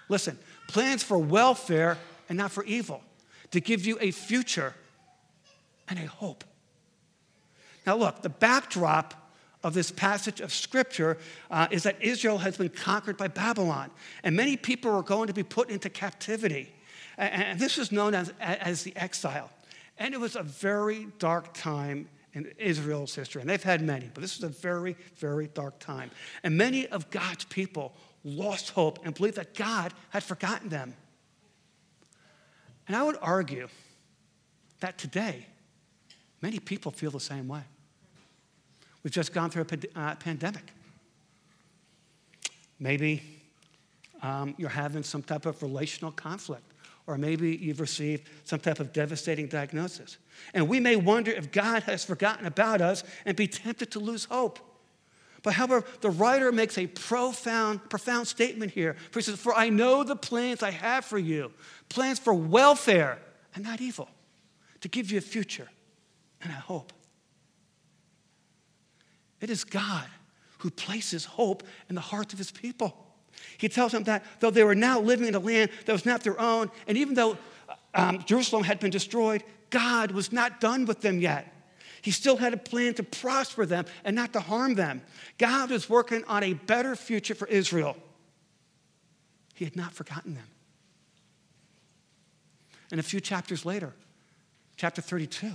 Listen, 0.08 0.38
plans 0.68 1.02
for 1.02 1.18
welfare 1.18 1.98
and 2.28 2.38
not 2.38 2.50
for 2.50 2.64
evil, 2.64 3.02
to 3.56 3.60
give 3.60 3.86
you 3.86 3.96
a 4.02 4.10
future 4.10 4.74
and 5.88 5.98
a 5.98 6.06
hope. 6.06 6.44
Now, 7.86 7.96
look, 7.96 8.20
the 8.20 8.28
backdrop 8.28 9.14
of 9.62 9.72
this 9.72 9.90
passage 9.90 10.42
of 10.42 10.52
Scripture 10.52 11.16
uh, 11.50 11.66
is 11.70 11.84
that 11.84 11.96
Israel 12.02 12.36
has 12.38 12.58
been 12.58 12.68
conquered 12.68 13.16
by 13.16 13.28
Babylon, 13.28 13.90
and 14.22 14.36
many 14.36 14.58
people 14.58 14.94
are 14.94 15.02
going 15.02 15.28
to 15.28 15.32
be 15.32 15.42
put 15.42 15.70
into 15.70 15.88
captivity. 15.88 16.70
And 17.16 17.58
this 17.58 17.78
was 17.78 17.90
known 17.90 18.14
as, 18.14 18.30
as 18.40 18.82
the 18.82 18.94
exile. 18.94 19.50
And 19.96 20.12
it 20.12 20.20
was 20.20 20.36
a 20.36 20.42
very 20.42 21.06
dark 21.18 21.54
time 21.54 22.10
in 22.34 22.52
Israel's 22.58 23.14
history. 23.14 23.40
And 23.40 23.48
they've 23.48 23.62
had 23.62 23.80
many, 23.80 24.10
but 24.12 24.20
this 24.20 24.36
was 24.38 24.44
a 24.44 24.52
very, 24.52 24.98
very 25.14 25.46
dark 25.46 25.78
time. 25.78 26.10
And 26.42 26.58
many 26.58 26.86
of 26.88 27.08
God's 27.08 27.46
people 27.46 27.94
lost 28.22 28.70
hope 28.70 28.98
and 29.02 29.14
believed 29.14 29.36
that 29.36 29.54
God 29.54 29.94
had 30.10 30.22
forgotten 30.22 30.68
them. 30.68 30.94
And 32.86 32.96
I 32.96 33.02
would 33.02 33.16
argue 33.20 33.68
that 34.80 34.98
today, 34.98 35.46
many 36.42 36.58
people 36.58 36.92
feel 36.92 37.10
the 37.10 37.20
same 37.20 37.48
way. 37.48 37.62
We've 39.02 39.12
just 39.12 39.32
gone 39.32 39.50
through 39.50 39.66
a 39.70 39.98
uh, 39.98 40.14
pandemic. 40.16 40.72
Maybe 42.78 43.22
um, 44.22 44.54
you're 44.58 44.68
having 44.68 45.02
some 45.02 45.22
type 45.22 45.46
of 45.46 45.62
relational 45.62 46.12
conflict 46.12 46.72
or 47.06 47.16
maybe 47.16 47.56
you've 47.56 47.80
received 47.80 48.28
some 48.44 48.58
type 48.58 48.80
of 48.80 48.92
devastating 48.92 49.46
diagnosis. 49.46 50.18
And 50.54 50.68
we 50.68 50.80
may 50.80 50.96
wonder 50.96 51.30
if 51.30 51.52
God 51.52 51.84
has 51.84 52.04
forgotten 52.04 52.46
about 52.46 52.80
us 52.80 53.04
and 53.24 53.36
be 53.36 53.46
tempted 53.46 53.92
to 53.92 54.00
lose 54.00 54.24
hope. 54.24 54.58
But 55.46 55.54
however, 55.54 55.84
the 56.00 56.10
writer 56.10 56.50
makes 56.50 56.76
a 56.76 56.88
profound, 56.88 57.88
profound 57.88 58.26
statement 58.26 58.72
here. 58.72 58.96
For 59.12 59.20
he 59.20 59.22
says, 59.22 59.38
For 59.38 59.54
I 59.54 59.68
know 59.68 60.02
the 60.02 60.16
plans 60.16 60.60
I 60.60 60.72
have 60.72 61.04
for 61.04 61.18
you, 61.18 61.52
plans 61.88 62.18
for 62.18 62.34
welfare 62.34 63.20
and 63.54 63.62
not 63.62 63.80
evil, 63.80 64.08
to 64.80 64.88
give 64.88 65.08
you 65.08 65.18
a 65.18 65.20
future 65.20 65.68
and 66.42 66.50
a 66.50 66.56
hope. 66.56 66.92
It 69.40 69.48
is 69.48 69.62
God 69.62 70.08
who 70.58 70.70
places 70.70 71.24
hope 71.24 71.62
in 71.88 71.94
the 71.94 72.00
hearts 72.00 72.32
of 72.32 72.40
his 72.40 72.50
people. 72.50 73.06
He 73.56 73.68
tells 73.68 73.92
them 73.92 74.02
that 74.02 74.24
though 74.40 74.50
they 74.50 74.64
were 74.64 74.74
now 74.74 74.98
living 74.98 75.28
in 75.28 75.36
a 75.36 75.38
land 75.38 75.70
that 75.84 75.92
was 75.92 76.04
not 76.04 76.24
their 76.24 76.40
own, 76.40 76.72
and 76.88 76.98
even 76.98 77.14
though 77.14 77.38
um, 77.94 78.20
Jerusalem 78.26 78.64
had 78.64 78.80
been 78.80 78.90
destroyed, 78.90 79.44
God 79.70 80.10
was 80.10 80.32
not 80.32 80.60
done 80.60 80.86
with 80.86 81.02
them 81.02 81.20
yet. 81.20 81.52
He 82.06 82.12
still 82.12 82.36
had 82.36 82.54
a 82.54 82.56
plan 82.56 82.94
to 82.94 83.02
prosper 83.02 83.66
them 83.66 83.84
and 84.04 84.14
not 84.14 84.32
to 84.34 84.40
harm 84.40 84.76
them. 84.76 85.02
God 85.38 85.72
was 85.72 85.90
working 85.90 86.22
on 86.28 86.44
a 86.44 86.52
better 86.52 86.94
future 86.94 87.34
for 87.34 87.48
Israel. 87.48 87.96
He 89.54 89.64
had 89.64 89.74
not 89.74 89.92
forgotten 89.92 90.36
them. 90.36 90.46
And 92.92 93.00
a 93.00 93.02
few 93.02 93.20
chapters 93.20 93.66
later, 93.66 93.92
chapter 94.76 95.02
32, 95.02 95.50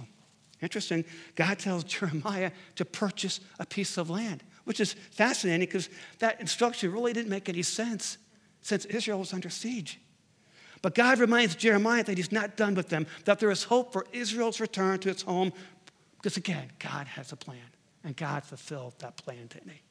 interesting, 0.62 1.06
God 1.36 1.58
tells 1.58 1.86
Jeremiah 1.86 2.52
to 2.76 2.84
purchase 2.84 3.40
a 3.58 3.66
piece 3.66 3.98
of 3.98 4.10
land 4.10 4.44
which 4.66 4.82
is 4.82 4.92
fascinating 4.92 5.62
because 5.62 5.90
that 6.20 6.42
instruction 6.42 6.92
really 6.92 7.14
didn't 7.14 7.30
make 7.30 7.48
any 7.48 7.64
sense 7.64 8.18
since 8.62 8.84
Israel 8.84 9.20
was 9.20 9.34
under 9.34 9.50
siege. 9.50 10.02
But 10.82 10.96
God 10.96 11.20
reminds 11.20 11.56
Jeremiah 11.56 12.04
that 12.04 12.18
he's 12.18 12.32
not 12.32 12.58
done 12.58 12.76
with 12.76 12.90
them, 12.90 13.08
that 13.26 13.40
there 13.40 13.52
is 13.52 13.64
hope 13.64 13.94
for 13.94 14.06
Israel's 14.12 14.60
return 14.60 15.00
to 15.00 15.10
its 15.10 15.22
home, 15.22 15.54
because 16.22 16.38
again, 16.38 16.70
God 16.78 17.08
has 17.08 17.32
a 17.32 17.36
plan, 17.36 17.58
and 18.04 18.16
God 18.16 18.44
fulfilled 18.44 18.94
that 19.00 19.18
plan, 19.18 19.48
didn't 19.48 19.70
he? 19.70 19.82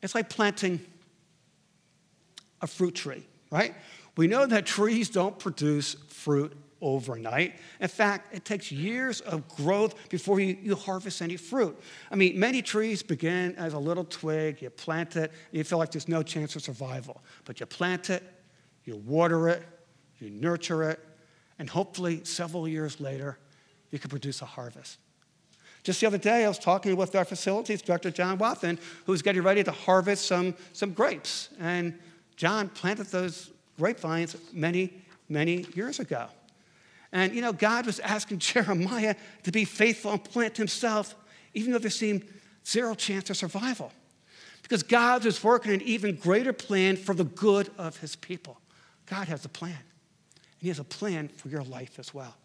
It's 0.00 0.14
like 0.14 0.30
planting 0.30 0.80
a 2.62 2.66
fruit 2.66 2.94
tree, 2.94 3.26
right? 3.50 3.74
We 4.16 4.26
know 4.28 4.46
that 4.46 4.64
trees 4.64 5.10
don't 5.10 5.38
produce 5.38 5.94
fruit 6.08 6.56
overnight. 6.80 7.56
In 7.80 7.88
fact, 7.88 8.34
it 8.34 8.46
takes 8.46 8.72
years 8.72 9.20
of 9.20 9.46
growth 9.56 10.08
before 10.08 10.40
you, 10.40 10.56
you 10.60 10.74
harvest 10.74 11.20
any 11.20 11.36
fruit. 11.36 11.78
I 12.10 12.16
mean, 12.16 12.38
many 12.40 12.62
trees 12.62 13.02
begin 13.02 13.54
as 13.56 13.74
a 13.74 13.78
little 13.78 14.04
twig, 14.04 14.62
you 14.62 14.70
plant 14.70 15.16
it, 15.16 15.30
and 15.50 15.58
you 15.58 15.64
feel 15.64 15.78
like 15.78 15.92
there's 15.92 16.08
no 16.08 16.22
chance 16.22 16.56
of 16.56 16.62
survival. 16.62 17.22
But 17.44 17.60
you 17.60 17.66
plant 17.66 18.08
it, 18.08 18.22
you 18.84 18.96
water 18.96 19.50
it, 19.50 19.62
you 20.18 20.30
nurture 20.30 20.82
it, 20.90 20.98
and 21.58 21.68
hopefully 21.68 22.24
several 22.24 22.66
years 22.66 22.98
later, 23.00 23.38
you 23.92 24.00
can 24.00 24.10
produce 24.10 24.42
a 24.42 24.46
harvest. 24.46 24.98
Just 25.84 26.00
the 26.00 26.06
other 26.06 26.18
day, 26.18 26.44
I 26.44 26.48
was 26.48 26.58
talking 26.58 26.96
with 26.96 27.14
our 27.14 27.24
facilities 27.24 27.82
director, 27.82 28.10
John 28.10 28.38
Wathen, 28.38 28.78
who 29.04 29.12
was 29.12 29.22
getting 29.22 29.42
ready 29.42 29.62
to 29.62 29.72
harvest 29.72 30.26
some, 30.26 30.54
some 30.72 30.92
grapes. 30.92 31.50
And 31.60 31.98
John 32.36 32.68
planted 32.68 33.06
those 33.06 33.50
grapevines 33.78 34.36
many, 34.52 34.92
many 35.28 35.66
years 35.74 36.00
ago. 36.00 36.26
And, 37.12 37.34
you 37.34 37.42
know, 37.42 37.52
God 37.52 37.86
was 37.86 38.00
asking 38.00 38.38
Jeremiah 38.40 39.14
to 39.42 39.52
be 39.52 39.64
faithful 39.64 40.12
and 40.12 40.22
plant 40.22 40.56
himself, 40.56 41.14
even 41.52 41.72
though 41.72 41.78
there 41.78 41.90
seemed 41.90 42.24
zero 42.66 42.94
chance 42.94 43.28
of 43.28 43.36
survival. 43.36 43.92
Because 44.62 44.84
God 44.84 45.24
was 45.24 45.42
working 45.42 45.72
an 45.72 45.82
even 45.82 46.14
greater 46.14 46.52
plan 46.52 46.96
for 46.96 47.14
the 47.14 47.24
good 47.24 47.70
of 47.76 47.98
his 47.98 48.14
people. 48.16 48.58
God 49.06 49.26
has 49.28 49.44
a 49.44 49.48
plan, 49.48 49.72
and 49.72 50.60
he 50.60 50.68
has 50.68 50.78
a 50.78 50.84
plan 50.84 51.28
for 51.28 51.48
your 51.48 51.64
life 51.64 51.98
as 51.98 52.14
well. 52.14 52.36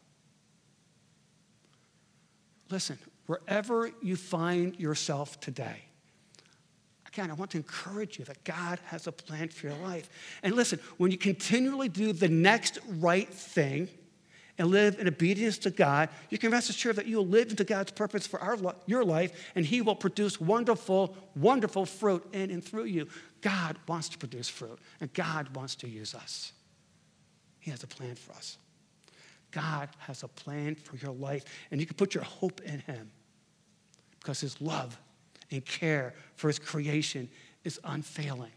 Listen, 2.69 2.97
wherever 3.25 3.91
you 4.01 4.15
find 4.15 4.79
yourself 4.79 5.39
today, 5.39 5.83
again, 7.07 7.31
I 7.31 7.33
want 7.33 7.51
to 7.51 7.57
encourage 7.57 8.19
you 8.19 8.25
that 8.25 8.43
God 8.43 8.79
has 8.85 9.07
a 9.07 9.11
plan 9.11 9.49
for 9.49 9.67
your 9.67 9.77
life. 9.77 10.09
And 10.43 10.55
listen, 10.55 10.79
when 10.97 11.11
you 11.11 11.17
continually 11.17 11.89
do 11.89 12.13
the 12.13 12.29
next 12.29 12.79
right 12.99 13.29
thing, 13.29 13.89
and 14.57 14.69
live 14.69 14.99
in 14.99 15.07
obedience 15.07 15.57
to 15.59 15.69
God, 15.69 16.09
you 16.29 16.37
can 16.37 16.51
rest 16.51 16.69
assured 16.69 16.95
that 16.95 17.05
you 17.05 17.17
will 17.17 17.27
live 17.27 17.49
into 17.49 17.63
God's 17.63 17.91
purpose 17.91 18.25
for 18.25 18.39
our, 18.39 18.57
your 18.85 19.03
life, 19.05 19.51
and 19.55 19.65
He 19.65 19.81
will 19.81 19.95
produce 19.95 20.41
wonderful, 20.41 21.15
wonderful 21.35 21.85
fruit 21.85 22.25
in 22.33 22.49
and 22.49 22.63
through 22.63 22.85
you. 22.85 23.07
God 23.41 23.77
wants 23.87 24.09
to 24.09 24.17
produce 24.17 24.49
fruit, 24.49 24.79
and 24.99 25.13
God 25.13 25.55
wants 25.55 25.75
to 25.75 25.87
use 25.87 26.15
us. 26.15 26.53
He 27.59 27.71
has 27.71 27.83
a 27.83 27.87
plan 27.87 28.15
for 28.15 28.33
us. 28.33 28.57
God 29.51 29.89
has 29.99 30.23
a 30.23 30.27
plan 30.27 30.75
for 30.75 30.95
your 30.97 31.13
life, 31.13 31.45
and 31.71 31.79
you 31.79 31.87
can 31.87 31.95
put 31.95 32.13
your 32.13 32.23
hope 32.23 32.61
in 32.61 32.79
Him 32.79 33.11
because 34.19 34.39
His 34.41 34.59
love 34.61 34.99
and 35.51 35.65
care 35.65 36.13
for 36.35 36.47
His 36.47 36.59
creation 36.59 37.29
is 37.63 37.79
unfailing 37.83 38.51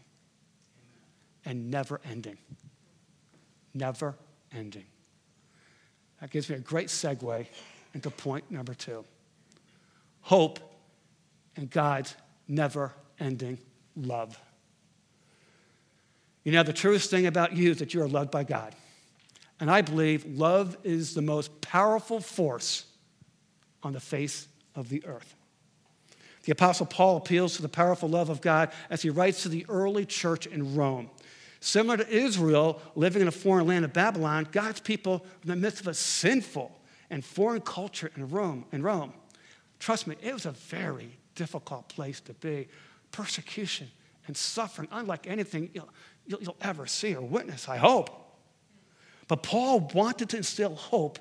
and 1.45 1.71
never 1.71 2.01
ending. 2.09 2.37
Never 3.73 4.15
ending. 4.55 4.85
That 6.19 6.29
gives 6.29 6.49
me 6.49 6.55
a 6.55 6.59
great 6.59 6.87
segue 6.87 7.45
into 7.93 8.09
point 8.09 8.49
number 8.51 8.73
two 8.73 9.03
hope 10.21 10.59
and 11.55 11.69
God's 11.69 12.15
never 12.47 12.93
ending 13.19 13.57
love. 13.95 14.39
You 16.43 16.51
know, 16.51 16.63
the 16.63 16.73
truest 16.73 17.09
thing 17.09 17.25
about 17.25 17.55
you 17.55 17.71
is 17.71 17.77
that 17.77 17.93
you 17.93 18.01
are 18.01 18.07
loved 18.07 18.31
by 18.31 18.43
God. 18.43 18.75
And 19.61 19.69
I 19.69 19.81
believe 19.81 20.25
love 20.25 20.75
is 20.83 21.13
the 21.13 21.21
most 21.21 21.61
powerful 21.61 22.19
force 22.19 22.85
on 23.83 23.93
the 23.93 23.99
face 23.99 24.47
of 24.75 24.89
the 24.89 25.05
earth. 25.05 25.35
The 26.43 26.51
Apostle 26.51 26.87
Paul 26.87 27.17
appeals 27.17 27.55
to 27.55 27.61
the 27.61 27.69
powerful 27.69 28.09
love 28.09 28.29
of 28.29 28.41
God 28.41 28.71
as 28.89 29.03
he 29.03 29.11
writes 29.11 29.43
to 29.43 29.49
the 29.49 29.65
early 29.69 30.03
church 30.03 30.47
in 30.47 30.75
Rome. 30.75 31.11
Similar 31.59 31.97
to 31.97 32.09
Israel 32.09 32.81
living 32.95 33.21
in 33.21 33.27
a 33.27 33.31
foreign 33.31 33.67
land 33.67 33.85
of 33.85 33.93
Babylon, 33.93 34.47
God's 34.51 34.79
people 34.79 35.23
in 35.43 35.49
the 35.49 35.55
midst 35.55 35.81
of 35.81 35.87
a 35.87 35.93
sinful 35.93 36.75
and 37.11 37.23
foreign 37.23 37.61
culture 37.61 38.09
in 38.15 38.29
Rome. 38.29 38.65
In 38.71 38.81
Rome. 38.81 39.13
Trust 39.77 40.07
me, 40.07 40.15
it 40.23 40.33
was 40.33 40.47
a 40.47 40.51
very 40.51 41.19
difficult 41.35 41.87
place 41.87 42.19
to 42.21 42.33
be. 42.33 42.67
Persecution 43.11 43.91
and 44.25 44.35
suffering, 44.35 44.87
unlike 44.91 45.27
anything 45.27 45.69
you'll, 45.75 45.89
you'll, 46.25 46.41
you'll 46.41 46.57
ever 46.61 46.87
see 46.87 47.15
or 47.15 47.21
witness, 47.21 47.69
I 47.69 47.77
hope. 47.77 48.30
But 49.27 49.43
Paul 49.43 49.91
wanted 49.93 50.29
to 50.29 50.37
instill 50.37 50.75
hope 50.75 51.19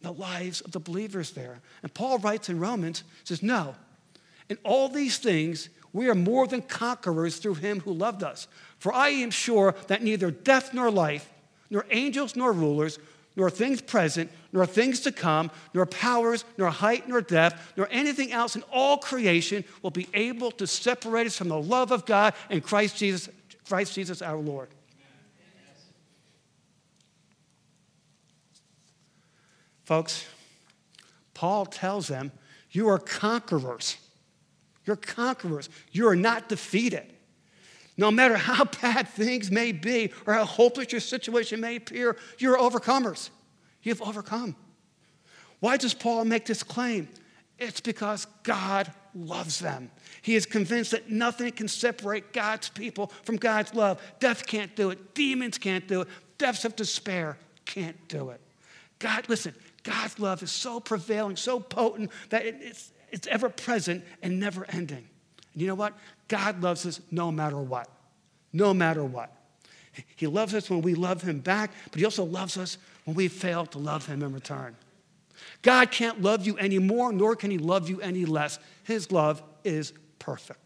in 0.00 0.06
the 0.06 0.12
lives 0.12 0.60
of 0.60 0.72
the 0.72 0.80
believers 0.80 1.32
there. 1.32 1.60
And 1.82 1.92
Paul 1.92 2.18
writes 2.18 2.48
in 2.48 2.60
Romans, 2.60 3.04
says, 3.24 3.42
No, 3.42 3.74
in 4.48 4.58
all 4.64 4.88
these 4.88 5.18
things, 5.18 5.68
we 5.92 6.08
are 6.08 6.14
more 6.14 6.46
than 6.46 6.62
conquerors 6.62 7.38
through 7.38 7.54
him 7.54 7.80
who 7.80 7.92
loved 7.92 8.22
us. 8.22 8.48
For 8.78 8.92
I 8.92 9.08
am 9.08 9.30
sure 9.30 9.74
that 9.88 10.02
neither 10.02 10.30
death 10.30 10.72
nor 10.72 10.90
life, 10.90 11.32
nor 11.70 11.84
angels 11.90 12.36
nor 12.36 12.52
rulers, 12.52 12.98
nor 13.36 13.50
things 13.50 13.80
present, 13.80 14.30
nor 14.52 14.66
things 14.66 15.00
to 15.00 15.12
come, 15.12 15.50
nor 15.72 15.86
powers, 15.86 16.44
nor 16.56 16.70
height, 16.70 17.08
nor 17.08 17.20
depth, 17.20 17.72
nor 17.76 17.88
anything 17.90 18.32
else 18.32 18.56
in 18.56 18.62
all 18.72 18.98
creation 18.98 19.64
will 19.82 19.90
be 19.90 20.08
able 20.12 20.50
to 20.50 20.66
separate 20.66 21.26
us 21.26 21.36
from 21.36 21.48
the 21.48 21.60
love 21.60 21.92
of 21.92 22.04
God 22.04 22.34
and 22.50 22.62
Christ 22.62 22.96
Jesus, 22.96 23.28
Christ 23.66 23.94
Jesus 23.94 24.22
our 24.22 24.38
Lord. 24.38 24.68
Folks, 29.88 30.26
Paul 31.32 31.64
tells 31.64 32.08
them, 32.08 32.30
You 32.70 32.90
are 32.90 32.98
conquerors. 32.98 33.96
You're 34.84 34.96
conquerors. 34.96 35.70
You 35.92 36.08
are 36.08 36.14
not 36.14 36.50
defeated. 36.50 37.10
No 37.96 38.10
matter 38.10 38.36
how 38.36 38.64
bad 38.82 39.08
things 39.08 39.50
may 39.50 39.72
be 39.72 40.12
or 40.26 40.34
how 40.34 40.44
hopeless 40.44 40.92
your 40.92 41.00
situation 41.00 41.62
may 41.62 41.76
appear, 41.76 42.18
you're 42.36 42.58
overcomers. 42.58 43.30
You've 43.82 44.02
overcome. 44.02 44.56
Why 45.60 45.78
does 45.78 45.94
Paul 45.94 46.26
make 46.26 46.44
this 46.44 46.62
claim? 46.62 47.08
It's 47.58 47.80
because 47.80 48.26
God 48.42 48.92
loves 49.14 49.58
them. 49.58 49.90
He 50.20 50.34
is 50.34 50.44
convinced 50.44 50.90
that 50.90 51.10
nothing 51.10 51.50
can 51.52 51.66
separate 51.66 52.34
God's 52.34 52.68
people 52.68 53.06
from 53.22 53.36
God's 53.36 53.72
love. 53.72 54.02
Death 54.20 54.46
can't 54.46 54.76
do 54.76 54.90
it, 54.90 55.14
demons 55.14 55.56
can't 55.56 55.88
do 55.88 56.02
it, 56.02 56.08
depths 56.36 56.66
of 56.66 56.76
despair 56.76 57.38
can't 57.64 57.96
do 58.08 58.28
it. 58.28 58.42
God, 58.98 59.28
listen, 59.28 59.54
God's 59.88 60.18
love 60.18 60.42
is 60.42 60.50
so 60.50 60.80
prevailing, 60.80 61.36
so 61.36 61.60
potent 61.60 62.10
that 62.28 62.44
it's, 62.44 62.92
it's 63.10 63.26
ever 63.28 63.48
present 63.48 64.04
and 64.22 64.38
never 64.38 64.66
ending. 64.68 65.08
And 65.54 65.62
you 65.62 65.66
know 65.66 65.74
what? 65.74 65.96
God 66.28 66.62
loves 66.62 66.84
us 66.84 67.00
no 67.10 67.32
matter 67.32 67.56
what. 67.56 67.88
No 68.52 68.74
matter 68.74 69.02
what. 69.02 69.34
He 70.14 70.26
loves 70.26 70.52
us 70.52 70.68
when 70.68 70.82
we 70.82 70.94
love 70.94 71.22
Him 71.22 71.40
back, 71.40 71.72
but 71.90 71.98
He 71.98 72.04
also 72.04 72.22
loves 72.22 72.58
us 72.58 72.76
when 73.04 73.16
we 73.16 73.28
fail 73.28 73.64
to 73.64 73.78
love 73.78 74.04
Him 74.04 74.22
in 74.22 74.34
return. 74.34 74.76
God 75.62 75.90
can't 75.90 76.20
love 76.20 76.46
you 76.46 76.58
any 76.58 76.78
more, 76.78 77.10
nor 77.10 77.34
can 77.34 77.50
He 77.50 77.56
love 77.56 77.88
you 77.88 77.98
any 78.02 78.26
less. 78.26 78.58
His 78.84 79.10
love 79.10 79.42
is 79.64 79.94
perfect. 80.18 80.60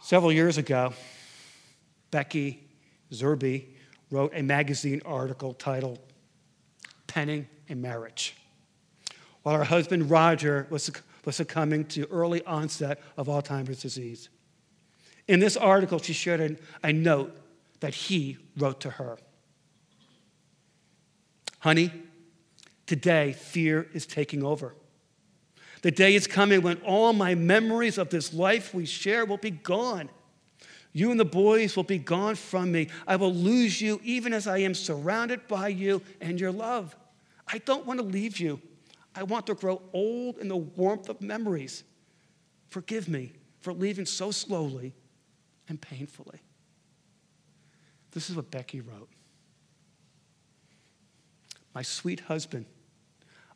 Several 0.00 0.32
years 0.32 0.56
ago, 0.56 0.94
Becky 2.10 2.65
Zerbe 3.12 3.66
wrote 4.10 4.32
a 4.34 4.42
magazine 4.42 5.02
article 5.04 5.54
titled 5.54 5.98
Penning 7.06 7.48
a 7.68 7.74
Marriage. 7.74 8.36
While 9.42 9.56
her 9.56 9.64
husband 9.64 10.10
Roger 10.10 10.66
was, 10.70 10.90
was 11.24 11.36
succumbing 11.36 11.86
to 11.86 12.06
early 12.10 12.44
onset 12.44 13.00
of 13.16 13.28
Alzheimer's 13.28 13.80
disease. 13.80 14.28
In 15.28 15.40
this 15.40 15.56
article, 15.56 15.98
she 15.98 16.12
shared 16.12 16.58
a 16.82 16.92
note 16.92 17.36
that 17.80 17.94
he 17.94 18.38
wrote 18.56 18.80
to 18.80 18.90
her 18.90 19.18
Honey, 21.60 21.90
today 22.86 23.32
fear 23.32 23.88
is 23.92 24.06
taking 24.06 24.44
over. 24.44 24.74
The 25.82 25.90
day 25.90 26.14
is 26.14 26.26
coming 26.26 26.62
when 26.62 26.78
all 26.78 27.12
my 27.12 27.34
memories 27.34 27.98
of 27.98 28.10
this 28.10 28.32
life 28.32 28.72
we 28.72 28.86
share 28.86 29.24
will 29.24 29.36
be 29.36 29.50
gone. 29.50 30.08
You 30.96 31.10
and 31.10 31.20
the 31.20 31.26
boys 31.26 31.76
will 31.76 31.84
be 31.84 31.98
gone 31.98 32.36
from 32.36 32.72
me. 32.72 32.88
I 33.06 33.16
will 33.16 33.34
lose 33.34 33.82
you 33.82 34.00
even 34.02 34.32
as 34.32 34.46
I 34.46 34.60
am 34.60 34.72
surrounded 34.72 35.46
by 35.46 35.68
you 35.68 36.00
and 36.22 36.40
your 36.40 36.50
love. 36.50 36.96
I 37.46 37.58
don't 37.58 37.84
want 37.84 38.00
to 38.00 38.06
leave 38.06 38.38
you. 38.38 38.62
I 39.14 39.22
want 39.24 39.46
to 39.48 39.54
grow 39.54 39.82
old 39.92 40.38
in 40.38 40.48
the 40.48 40.56
warmth 40.56 41.10
of 41.10 41.20
memories. 41.20 41.84
Forgive 42.68 43.10
me 43.10 43.34
for 43.60 43.74
leaving 43.74 44.06
so 44.06 44.30
slowly 44.30 44.94
and 45.68 45.78
painfully. 45.78 46.40
This 48.12 48.30
is 48.30 48.36
what 48.36 48.50
Becky 48.50 48.80
wrote 48.80 49.10
My 51.74 51.82
sweet 51.82 52.20
husband, 52.20 52.64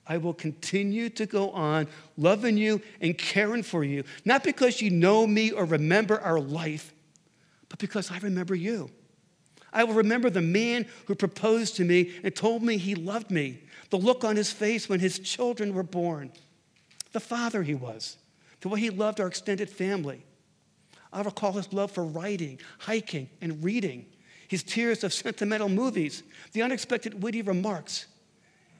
I 0.06 0.18
will 0.18 0.34
continue 0.34 1.08
to 1.08 1.24
go 1.24 1.52
on 1.52 1.88
loving 2.18 2.58
you 2.58 2.82
and 3.00 3.16
caring 3.16 3.62
for 3.62 3.82
you, 3.82 4.04
not 4.26 4.44
because 4.44 4.82
you 4.82 4.90
know 4.90 5.26
me 5.26 5.52
or 5.52 5.64
remember 5.64 6.20
our 6.20 6.38
life, 6.38 6.92
but 7.70 7.78
because 7.78 8.10
I 8.10 8.18
remember 8.18 8.54
you. 8.54 8.90
I 9.72 9.84
will 9.84 9.94
remember 9.94 10.28
the 10.28 10.42
man 10.42 10.86
who 11.06 11.14
proposed 11.14 11.76
to 11.76 11.84
me 11.84 12.12
and 12.22 12.34
told 12.34 12.62
me 12.62 12.76
he 12.76 12.94
loved 12.94 13.30
me, 13.30 13.60
the 13.88 13.96
look 13.96 14.24
on 14.24 14.36
his 14.36 14.52
face 14.52 14.88
when 14.88 15.00
his 15.00 15.18
children 15.18 15.72
were 15.72 15.84
born, 15.84 16.32
the 17.12 17.20
father 17.20 17.62
he 17.62 17.74
was, 17.74 18.18
the 18.60 18.68
way 18.68 18.80
he 18.80 18.90
loved 18.90 19.20
our 19.20 19.28
extended 19.28 19.70
family. 19.70 20.24
I 21.12 21.22
recall 21.22 21.52
his 21.52 21.72
love 21.72 21.90
for 21.90 22.04
writing, 22.04 22.60
hiking, 22.78 23.28
and 23.40 23.64
reading, 23.64 24.06
his 24.48 24.62
tears 24.62 25.04
of 25.04 25.12
sentimental 25.12 25.68
movies, 25.68 26.22
the 26.52 26.62
unexpected 26.62 27.22
witty 27.22 27.42
remarks, 27.42 28.06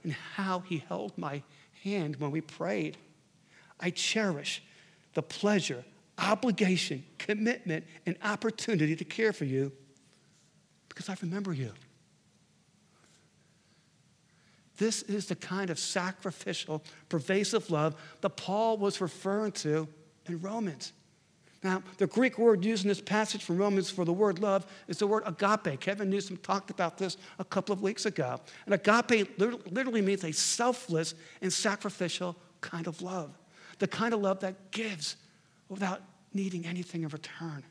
and 0.03 0.13
how 0.13 0.61
he 0.61 0.79
held 0.89 1.17
my 1.17 1.43
hand 1.85 2.17
when 2.17 2.31
we 2.31 2.41
prayed. 2.41 2.97
I 3.79 3.91
cherish 3.91 4.63
the 5.15 5.23
pleasure, 5.23 5.85
obligation, 6.21 7.05
commitment, 7.19 7.85
and 8.07 8.17
opportunity 8.23 8.95
to 8.95 9.05
care 9.05 9.33
for 9.33 9.45
you 9.45 9.73
because 10.89 11.09
I 11.09 11.17
remember 11.23 11.53
you. 11.53 11.73
This 14.77 15.03
is 15.03 15.27
the 15.27 15.37
kind 15.37 15.71
of 15.71 15.79
sacrificial, 15.79 16.83
pervasive 17.09 17.71
love 17.71 17.95
that 18.23 18.31
Paul 18.31 18.79
was 18.79 19.01
referring 19.01 19.53
to 19.53 19.87
in 20.27 20.41
Romans. 20.41 20.93
Now, 21.63 21.83
the 21.99 22.07
Greek 22.07 22.39
word 22.39 22.65
used 22.65 22.85
in 22.85 22.89
this 22.89 23.03
passage 23.03 23.45
from 23.45 23.59
Romans 23.59 23.91
for 23.91 24.07
the 24.07 24.13
word 24.13 24.39
love 24.39 24.67
is 24.89 24.97
the 24.97 25.07
word 25.07 25.25
agape. 25.27 25.79
Kevin 25.81 26.09
Newsom 26.09 26.39
talked 26.39 26.71
about 26.71 26.97
this 26.97 27.19
a 27.39 27.45
couple 27.45 27.75
of 27.75 27.83
weeks 27.83 28.07
ago. 28.07 28.41
And 28.65 28.75
agape 28.75 29.39
literally 29.39 30.01
means 30.01 30.25
a 30.25 30.33
selfless 30.33 31.15
and 31.43 31.53
sacrificial 31.53 32.35
kind 32.63 32.87
of 32.87 33.03
love, 33.03 33.37
the 33.79 33.87
kind 33.87 34.15
of 34.15 34.21
love 34.21 34.41
that 34.41 34.71
gives 34.71 35.17
without 35.69 36.01
needing 36.33 36.67
anything 36.67 37.03
in 37.03 37.09
return. 37.09 37.65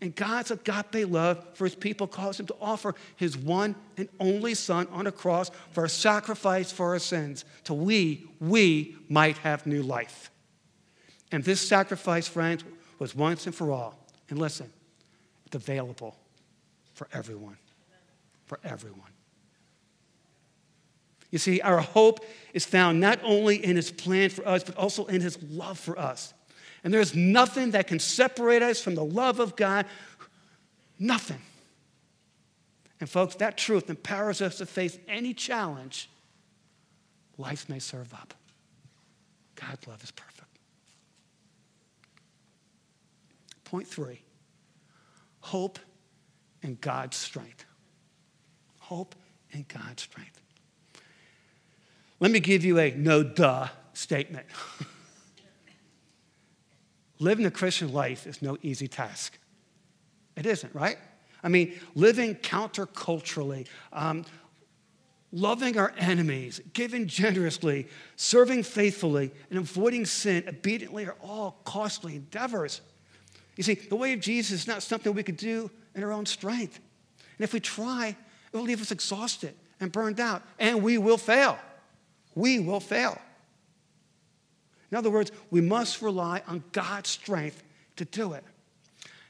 And 0.00 0.14
God's 0.14 0.52
agape 0.52 1.08
love 1.10 1.44
for 1.54 1.64
his 1.64 1.74
people 1.74 2.06
caused 2.06 2.38
him 2.38 2.46
to 2.46 2.56
offer 2.60 2.94
his 3.16 3.36
one 3.36 3.74
and 3.96 4.08
only 4.20 4.54
son 4.54 4.86
on 4.92 5.08
a 5.08 5.12
cross 5.12 5.50
for 5.72 5.84
a 5.84 5.88
sacrifice 5.88 6.70
for 6.70 6.90
our 6.90 7.00
sins, 7.00 7.44
till 7.64 7.78
we, 7.78 8.26
we 8.40 8.96
might 9.08 9.38
have 9.38 9.66
new 9.66 9.82
life. 9.82 10.30
And 11.32 11.42
this 11.42 11.60
sacrifice, 11.60 12.28
friends, 12.28 12.64
was 12.98 13.14
once 13.14 13.46
and 13.46 13.54
for 13.54 13.72
all. 13.72 13.98
And 14.30 14.38
listen, 14.38 14.70
it's 15.46 15.56
available 15.56 16.16
for 16.94 17.08
everyone. 17.12 17.56
For 18.46 18.60
everyone. 18.62 19.10
You 21.30 21.38
see, 21.38 21.60
our 21.60 21.80
hope 21.80 22.24
is 22.54 22.64
found 22.64 23.00
not 23.00 23.18
only 23.22 23.62
in 23.62 23.76
his 23.76 23.90
plan 23.90 24.30
for 24.30 24.46
us, 24.46 24.64
but 24.64 24.76
also 24.76 25.06
in 25.06 25.20
his 25.20 25.42
love 25.42 25.78
for 25.78 25.98
us. 25.98 26.32
And 26.84 26.94
there's 26.94 27.14
nothing 27.14 27.72
that 27.72 27.86
can 27.86 27.98
separate 27.98 28.62
us 28.62 28.80
from 28.80 28.94
the 28.94 29.04
love 29.04 29.40
of 29.40 29.56
God. 29.56 29.86
Nothing. 30.98 31.40
And, 33.00 33.08
folks, 33.08 33.36
that 33.36 33.56
truth 33.56 33.90
empowers 33.90 34.40
us 34.42 34.58
to 34.58 34.66
face 34.66 34.98
any 35.08 35.34
challenge 35.34 36.08
life 37.36 37.68
may 37.68 37.78
serve 37.78 38.12
up. 38.12 38.34
God's 39.54 39.86
love 39.86 40.02
is 40.02 40.10
perfect. 40.10 40.58
Point 43.64 43.86
three 43.86 44.20
hope 45.40 45.78
and 46.62 46.80
God's 46.80 47.16
strength. 47.16 47.64
Hope 48.80 49.14
and 49.52 49.66
God's 49.68 50.02
strength. 50.02 50.40
Let 52.20 52.30
me 52.30 52.40
give 52.40 52.64
you 52.64 52.78
a 52.78 52.90
no 52.90 53.22
duh 53.22 53.68
statement. 53.92 54.46
Living 57.18 57.46
a 57.46 57.50
Christian 57.50 57.92
life 57.92 58.26
is 58.26 58.42
no 58.42 58.56
easy 58.62 58.88
task. 58.88 59.38
It 60.36 60.46
isn't, 60.46 60.74
right? 60.74 60.98
I 61.42 61.48
mean, 61.48 61.78
living 61.94 62.36
counterculturally, 62.36 63.66
um, 63.92 64.24
loving 65.32 65.78
our 65.78 65.92
enemies, 65.98 66.60
giving 66.72 67.06
generously, 67.06 67.88
serving 68.16 68.62
faithfully, 68.62 69.32
and 69.50 69.58
avoiding 69.58 70.06
sin 70.06 70.44
obediently 70.48 71.06
are 71.06 71.16
all 71.22 71.60
costly 71.64 72.16
endeavors. 72.16 72.80
You 73.56 73.64
see, 73.64 73.74
the 73.74 73.96
way 73.96 74.12
of 74.12 74.20
Jesus 74.20 74.60
is 74.60 74.66
not 74.66 74.82
something 74.82 75.12
we 75.12 75.22
could 75.22 75.36
do 75.36 75.70
in 75.94 76.04
our 76.04 76.12
own 76.12 76.26
strength. 76.26 76.80
And 77.38 77.44
if 77.44 77.52
we 77.52 77.60
try, 77.60 78.16
it 78.52 78.56
will 78.56 78.64
leave 78.64 78.80
us 78.80 78.92
exhausted 78.92 79.54
and 79.80 79.92
burned 79.92 80.20
out, 80.20 80.42
and 80.58 80.82
we 80.82 80.98
will 80.98 81.18
fail. 81.18 81.58
We 82.34 82.58
will 82.60 82.80
fail. 82.80 83.20
In 84.90 84.96
other 84.96 85.10
words, 85.10 85.30
we 85.50 85.60
must 85.60 86.02
rely 86.02 86.42
on 86.46 86.64
God's 86.72 87.10
strength 87.10 87.62
to 87.96 88.04
do 88.04 88.32
it. 88.32 88.44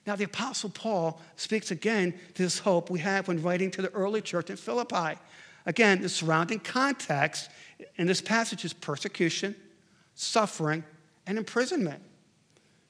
Now, 0.06 0.16
the 0.16 0.24
Apostle 0.24 0.70
Paul 0.70 1.20
speaks 1.36 1.70
again 1.70 2.14
to 2.34 2.42
this 2.42 2.58
hope 2.58 2.88
we 2.88 3.00
have 3.00 3.28
when 3.28 3.42
writing 3.42 3.70
to 3.72 3.82
the 3.82 3.90
early 3.90 4.22
church 4.22 4.48
in 4.48 4.56
Philippi. 4.56 5.18
Again, 5.66 6.00
the 6.00 6.08
surrounding 6.08 6.60
context 6.60 7.50
in 7.96 8.06
this 8.06 8.22
passage 8.22 8.64
is 8.64 8.72
persecution, 8.72 9.54
suffering, 10.14 10.82
and 11.26 11.36
imprisonment. 11.36 12.02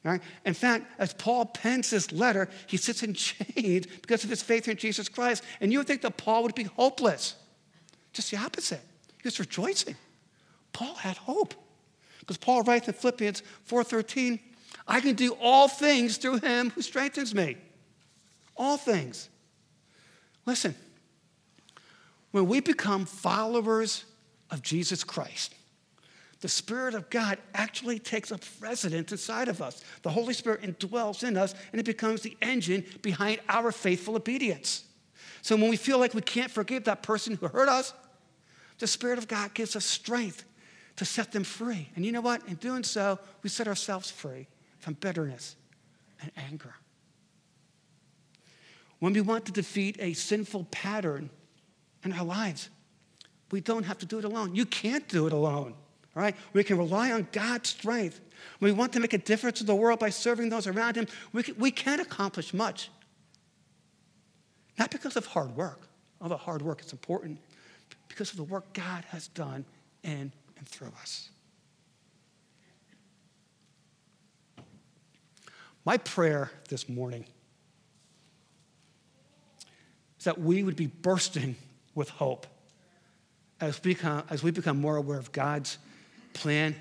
Right? 0.04 0.22
In 0.44 0.54
fact, 0.54 0.86
as 0.98 1.12
Paul 1.12 1.46
pens 1.46 1.90
this 1.90 2.12
letter, 2.12 2.48
he 2.68 2.76
sits 2.76 3.02
in 3.02 3.14
chains 3.14 3.86
because 3.86 4.22
of 4.22 4.30
his 4.30 4.42
faith 4.42 4.68
in 4.68 4.76
Jesus 4.76 5.08
Christ. 5.08 5.42
And 5.60 5.72
you 5.72 5.78
would 5.78 5.88
think 5.88 6.02
that 6.02 6.16
Paul 6.16 6.44
would 6.44 6.54
be 6.54 6.64
hopeless. 6.64 7.34
Just 8.12 8.30
the 8.30 8.36
opposite. 8.36 8.80
He 9.20 9.26
was 9.26 9.40
rejoicing. 9.40 9.96
Paul 10.72 10.94
had 10.94 11.16
hope. 11.16 11.54
Because 12.28 12.36
Paul 12.36 12.62
writes 12.62 12.86
in 12.86 12.92
Philippians 12.92 13.42
4:13, 13.66 14.38
I 14.86 15.00
can 15.00 15.14
do 15.14 15.34
all 15.40 15.66
things 15.66 16.18
through 16.18 16.40
him 16.40 16.68
who 16.70 16.82
strengthens 16.82 17.34
me. 17.34 17.56
All 18.54 18.76
things. 18.76 19.30
Listen, 20.44 20.74
when 22.32 22.46
we 22.46 22.60
become 22.60 23.06
followers 23.06 24.04
of 24.50 24.60
Jesus 24.60 25.04
Christ, 25.04 25.54
the 26.40 26.50
Spirit 26.50 26.94
of 26.94 27.08
God 27.08 27.38
actually 27.54 27.98
takes 27.98 28.30
up 28.30 28.42
residence 28.60 29.10
inside 29.10 29.48
of 29.48 29.62
us. 29.62 29.82
The 30.02 30.10
Holy 30.10 30.34
Spirit 30.34 30.60
indwells 30.60 31.26
in 31.26 31.34
us, 31.38 31.54
and 31.72 31.80
it 31.80 31.84
becomes 31.84 32.20
the 32.20 32.36
engine 32.42 32.84
behind 33.00 33.40
our 33.48 33.72
faithful 33.72 34.16
obedience. 34.16 34.84
So 35.40 35.56
when 35.56 35.70
we 35.70 35.78
feel 35.78 35.98
like 35.98 36.12
we 36.12 36.20
can't 36.20 36.50
forgive 36.50 36.84
that 36.84 37.02
person 37.02 37.36
who 37.36 37.48
hurt 37.48 37.70
us, 37.70 37.94
the 38.80 38.86
Spirit 38.86 39.16
of 39.16 39.28
God 39.28 39.54
gives 39.54 39.74
us 39.74 39.86
strength 39.86 40.44
to 40.98 41.04
set 41.04 41.30
them 41.30 41.44
free. 41.44 41.88
And 41.94 42.04
you 42.04 42.10
know 42.10 42.20
what? 42.20 42.46
In 42.48 42.56
doing 42.56 42.82
so, 42.82 43.18
we 43.42 43.48
set 43.48 43.68
ourselves 43.68 44.10
free 44.10 44.48
from 44.80 44.94
bitterness 44.94 45.54
and 46.20 46.30
anger. 46.36 46.74
When 48.98 49.12
we 49.12 49.20
want 49.20 49.46
to 49.46 49.52
defeat 49.52 49.96
a 50.00 50.12
sinful 50.12 50.66
pattern 50.72 51.30
in 52.04 52.12
our 52.12 52.24
lives, 52.24 52.68
we 53.52 53.60
don't 53.60 53.84
have 53.84 53.98
to 53.98 54.06
do 54.06 54.18
it 54.18 54.24
alone. 54.24 54.56
You 54.56 54.66
can't 54.66 55.08
do 55.08 55.26
it 55.28 55.32
alone. 55.32 55.74
Right? 56.16 56.34
We 56.52 56.64
can 56.64 56.76
rely 56.78 57.12
on 57.12 57.28
God's 57.30 57.68
strength. 57.68 58.20
When 58.58 58.72
we 58.72 58.76
want 58.76 58.92
to 58.94 59.00
make 59.00 59.12
a 59.12 59.18
difference 59.18 59.60
in 59.60 59.68
the 59.68 59.74
world 59.74 60.00
by 60.00 60.10
serving 60.10 60.48
those 60.48 60.66
around 60.66 60.96
Him, 60.96 61.06
we 61.32 61.44
can, 61.44 61.54
we 61.58 61.70
can 61.70 62.00
accomplish 62.00 62.52
much. 62.52 62.90
Not 64.80 64.90
because 64.90 65.16
of 65.16 65.26
hard 65.26 65.54
work, 65.54 65.86
although 66.20 66.36
hard 66.36 66.62
work 66.62 66.84
is 66.84 66.90
important, 66.90 67.38
because 68.08 68.32
of 68.32 68.36
the 68.36 68.42
work 68.42 68.72
God 68.72 69.04
has 69.10 69.28
done 69.28 69.64
in 70.02 70.32
and 70.58 70.68
through 70.68 70.92
us. 71.00 71.30
My 75.84 75.96
prayer 75.96 76.50
this 76.68 76.88
morning 76.88 77.24
is 80.18 80.24
that 80.24 80.38
we 80.38 80.62
would 80.62 80.76
be 80.76 80.86
bursting 80.86 81.56
with 81.94 82.10
hope 82.10 82.46
as 83.60 83.82
we 83.82 83.94
become, 83.94 84.22
as 84.28 84.42
we 84.42 84.50
become 84.50 84.80
more 84.80 84.96
aware 84.96 85.18
of 85.18 85.32
God's 85.32 85.78
plan, 86.34 86.74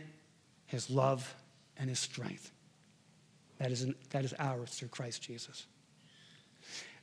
His 0.66 0.90
love, 0.90 1.34
and 1.78 1.90
His 1.90 2.00
strength. 2.00 2.52
That 3.60 3.72
is, 3.72 3.88
that 4.10 4.26
is 4.26 4.34
ours 4.38 4.72
through 4.72 4.90
Christ 4.90 5.22
Jesus. 5.22 5.66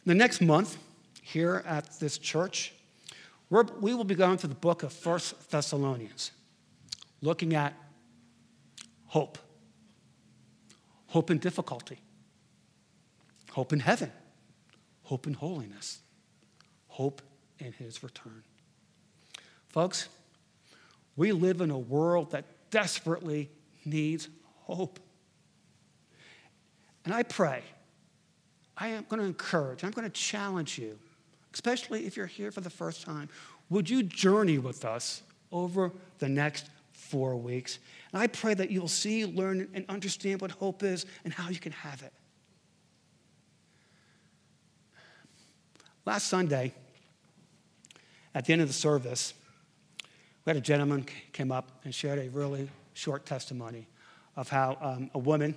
The 0.07 0.15
next 0.15 0.41
month, 0.41 0.77
here 1.23 1.63
at 1.67 1.99
this 1.99 2.19
church, 2.19 2.75
we 3.49 3.95
will 3.95 4.05
be 4.05 4.15
going 4.15 4.37
through 4.37 4.51
the 4.51 4.55
book 4.55 4.83
of 4.83 4.93
First 4.93 5.51
Thessalonians, 5.51 6.33
looking 7.21 7.55
at 7.55 7.75
hope, 9.07 9.39
hope 11.07 11.31
in 11.31 11.39
difficulty, 11.39 11.99
hope 13.53 13.73
in 13.73 13.81
heaven, 13.81 14.11
hope 15.03 15.27
in 15.27 15.35
holiness, 15.35 16.01
hope 16.89 17.23
in 17.59 17.73
his 17.73 18.03
return. 18.03 18.43
Folks, 19.69 20.09
we 21.17 21.33
live 21.33 21.61
in 21.61 21.71
a 21.71 21.79
world 21.79 22.33
that 22.33 22.45
desperately 22.71 23.51
needs 23.85 24.29
hope. 24.63 24.99
And 27.05 27.13
I 27.13 27.23
pray, 27.23 27.63
I 28.77 28.89
am 28.89 29.05
going 29.09 29.21
to 29.21 29.27
encourage, 29.27 29.85
I'm 29.85 29.93
going 29.93 30.07
to 30.07 30.21
challenge 30.21 30.79
you, 30.79 30.99
especially 31.53 32.07
if 32.07 32.17
you're 32.17 32.27
here 32.27 32.51
for 32.51 32.61
the 32.61 32.71
first 32.71 33.03
time. 33.03 33.29
Would 33.71 33.89
you 33.89 34.03
journey 34.03 34.59
with 34.59 34.85
us 34.85 35.23
over 35.53 35.93
the 36.19 36.29
next 36.29 36.69
four 37.05 37.37
weeks? 37.37 37.79
And 38.13 38.23
I 38.23 38.27
pray 38.27 38.55
that 38.55 38.71
you'll 38.71 38.89
see, 38.89 39.25
learn, 39.25 39.69
and 39.75 39.85
understand 39.89 40.41
what 40.41 40.51
hope 40.51 40.83
is 40.83 41.07
and 41.25 41.33
how 41.33 41.49
you 41.49 41.59
can 41.59 41.73
have 41.73 42.03
it. 42.03 42.13
Last 46.07 46.27
Sunday, 46.29 46.75
at 48.35 48.45
the 48.45 48.53
end 48.53 48.63
of 48.63 48.69
the 48.69 48.75
service, 48.75 49.33
we 50.45 50.51
had 50.51 50.57
a 50.57 50.61
gentleman 50.61 51.07
came 51.33 51.51
up 51.51 51.81
and 51.85 51.95
shared 51.95 52.19
a 52.19 52.29
really 52.31 52.69
short 52.93 53.25
testimony 53.25 53.87
of 54.37 54.49
how 54.49 54.77
um, 54.81 55.11
a 55.15 55.19
woman 55.19 55.55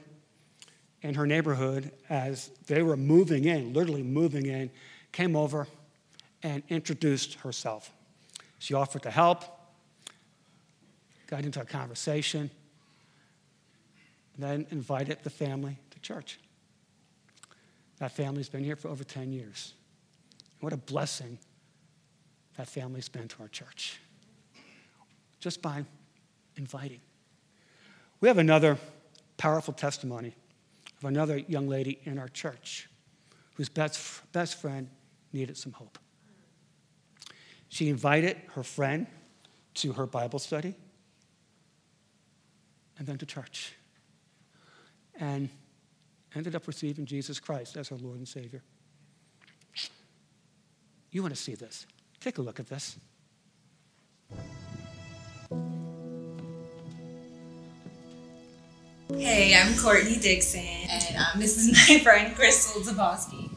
in 1.01 1.13
her 1.15 1.27
neighborhood, 1.27 1.91
as 2.09 2.49
they 2.67 2.81
were 2.81 2.97
moving 2.97 3.45
in, 3.45 3.73
literally 3.73 4.03
moving 4.03 4.45
in, 4.45 4.69
came 5.11 5.35
over 5.35 5.67
and 6.43 6.63
introduced 6.69 7.35
herself. 7.35 7.91
She 8.59 8.73
offered 8.73 9.03
to 9.03 9.11
help, 9.11 9.43
got 11.27 11.43
into 11.43 11.61
a 11.61 11.65
conversation, 11.65 12.49
and 14.35 14.43
then 14.43 14.67
invited 14.71 15.19
the 15.23 15.29
family 15.29 15.77
to 15.91 15.99
church. 15.99 16.39
That 17.99 18.11
family's 18.11 18.49
been 18.49 18.63
here 18.63 18.75
for 18.75 18.87
over 18.87 19.03
10 19.03 19.33
years. 19.33 19.73
What 20.59 20.73
a 20.73 20.77
blessing 20.77 21.37
that 22.55 22.67
family's 22.67 23.09
been 23.09 23.27
to 23.27 23.41
our 23.41 23.47
church 23.47 23.99
just 25.39 25.61
by 25.61 25.85
inviting. 26.55 26.99
We 28.19 28.27
have 28.27 28.39
another 28.39 28.77
powerful 29.37 29.73
testimony 29.73 30.33
of 30.97 31.05
another 31.05 31.37
young 31.37 31.67
lady 31.67 31.99
in 32.05 32.17
our 32.17 32.27
church 32.27 32.89
whose 33.53 33.69
best, 33.69 34.31
best 34.31 34.59
friend 34.59 34.89
needed 35.33 35.57
some 35.57 35.71
hope. 35.71 35.99
She 37.69 37.89
invited 37.89 38.37
her 38.53 38.63
friend 38.63 39.05
to 39.75 39.93
her 39.93 40.07
Bible 40.07 40.39
study 40.39 40.75
and 42.97 43.07
then 43.07 43.17
to 43.17 43.25
church 43.25 43.73
and 45.19 45.49
ended 46.35 46.55
up 46.55 46.67
receiving 46.67 47.05
Jesus 47.05 47.39
Christ 47.39 47.77
as 47.77 47.89
her 47.89 47.95
Lord 47.95 48.17
and 48.17 48.27
Savior. 48.27 48.61
You 51.11 51.21
want 51.21 51.33
to 51.33 51.41
see 51.41 51.55
this? 51.55 51.87
Take 52.19 52.37
a 52.37 52.41
look 52.41 52.59
at 52.59 52.67
this. 52.67 52.97
Hey, 59.15 59.55
I'm 59.55 59.75
Courtney 59.77 60.17
Dixon, 60.17 60.59
and 60.59 61.41
this 61.41 61.57
is 61.57 61.89
my 61.89 61.99
friend 61.99 62.35
Crystal 62.35 62.81
Zabosky. 62.81 63.49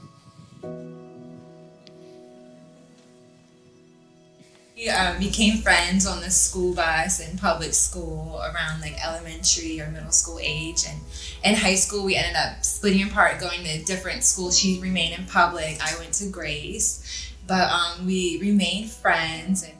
We 4.81 4.88
um, 4.88 5.19
became 5.19 5.59
friends 5.59 6.07
on 6.07 6.21
the 6.21 6.31
school 6.31 6.75
bus 6.75 7.21
in 7.21 7.37
public 7.37 7.75
school 7.75 8.40
around 8.43 8.81
like 8.81 8.97
elementary 9.07 9.79
or 9.79 9.90
middle 9.90 10.11
school 10.11 10.38
age, 10.40 10.85
and 10.88 10.99
in 11.45 11.55
high 11.55 11.75
school 11.75 12.07
we 12.07 12.16
ended 12.16 12.37
up 12.37 12.64
splitting 12.64 13.07
apart, 13.07 13.40
going 13.40 13.62
to 13.64 13.85
different 13.85 14.25
schools. 14.25 14.59
She 14.59 14.81
remained 14.81 15.19
in 15.19 15.27
public. 15.27 15.79
I 15.83 15.99
went 15.99 16.14
to 16.14 16.31
Grace, 16.31 17.31
but 17.47 17.71
um, 17.71 18.07
we 18.07 18.38
remained 18.40 18.90
friends. 18.90 19.64
And 19.64 19.75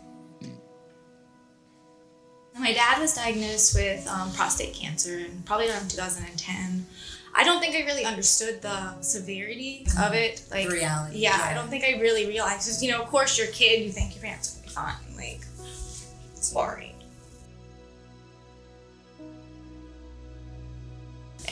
my 2.59 2.75
dad 2.75 3.01
was 3.01 3.15
diagnosed 3.15 3.75
with 3.75 4.07
um, 4.07 4.31
prostate 4.35 4.75
cancer 4.75 5.19
in 5.19 5.43
probably 5.47 5.71
around 5.71 5.89
2010. 5.91 6.85
I 7.35 7.45
don't 7.45 7.61
think 7.61 7.77
I 7.77 7.87
really 7.87 8.05
understood 8.05 8.61
the 8.61 9.01
severity 9.01 9.87
of 10.01 10.15
it. 10.15 10.43
Like 10.51 10.69
the 10.69 10.75
reality. 10.75 11.19
Yeah, 11.19 11.37
yeah, 11.37 11.45
I 11.51 11.55
don't 11.55 11.69
think 11.69 11.85
I 11.85 12.01
really 12.01 12.27
realized. 12.27 12.67
Cause, 12.67 12.83
you 12.83 12.91
know, 12.91 13.03
of 13.03 13.09
course, 13.09 13.39
you're 13.39 13.49
a 13.49 13.53
kid. 13.53 13.83
You 13.83 13.91
think 13.91 14.15
your 14.15 14.23
parents 14.23 14.57
will 14.57 14.63
be 14.63 14.69
fine. 14.69 14.95
Like, 15.17 15.41
it's 16.35 16.53
boring. 16.53 16.95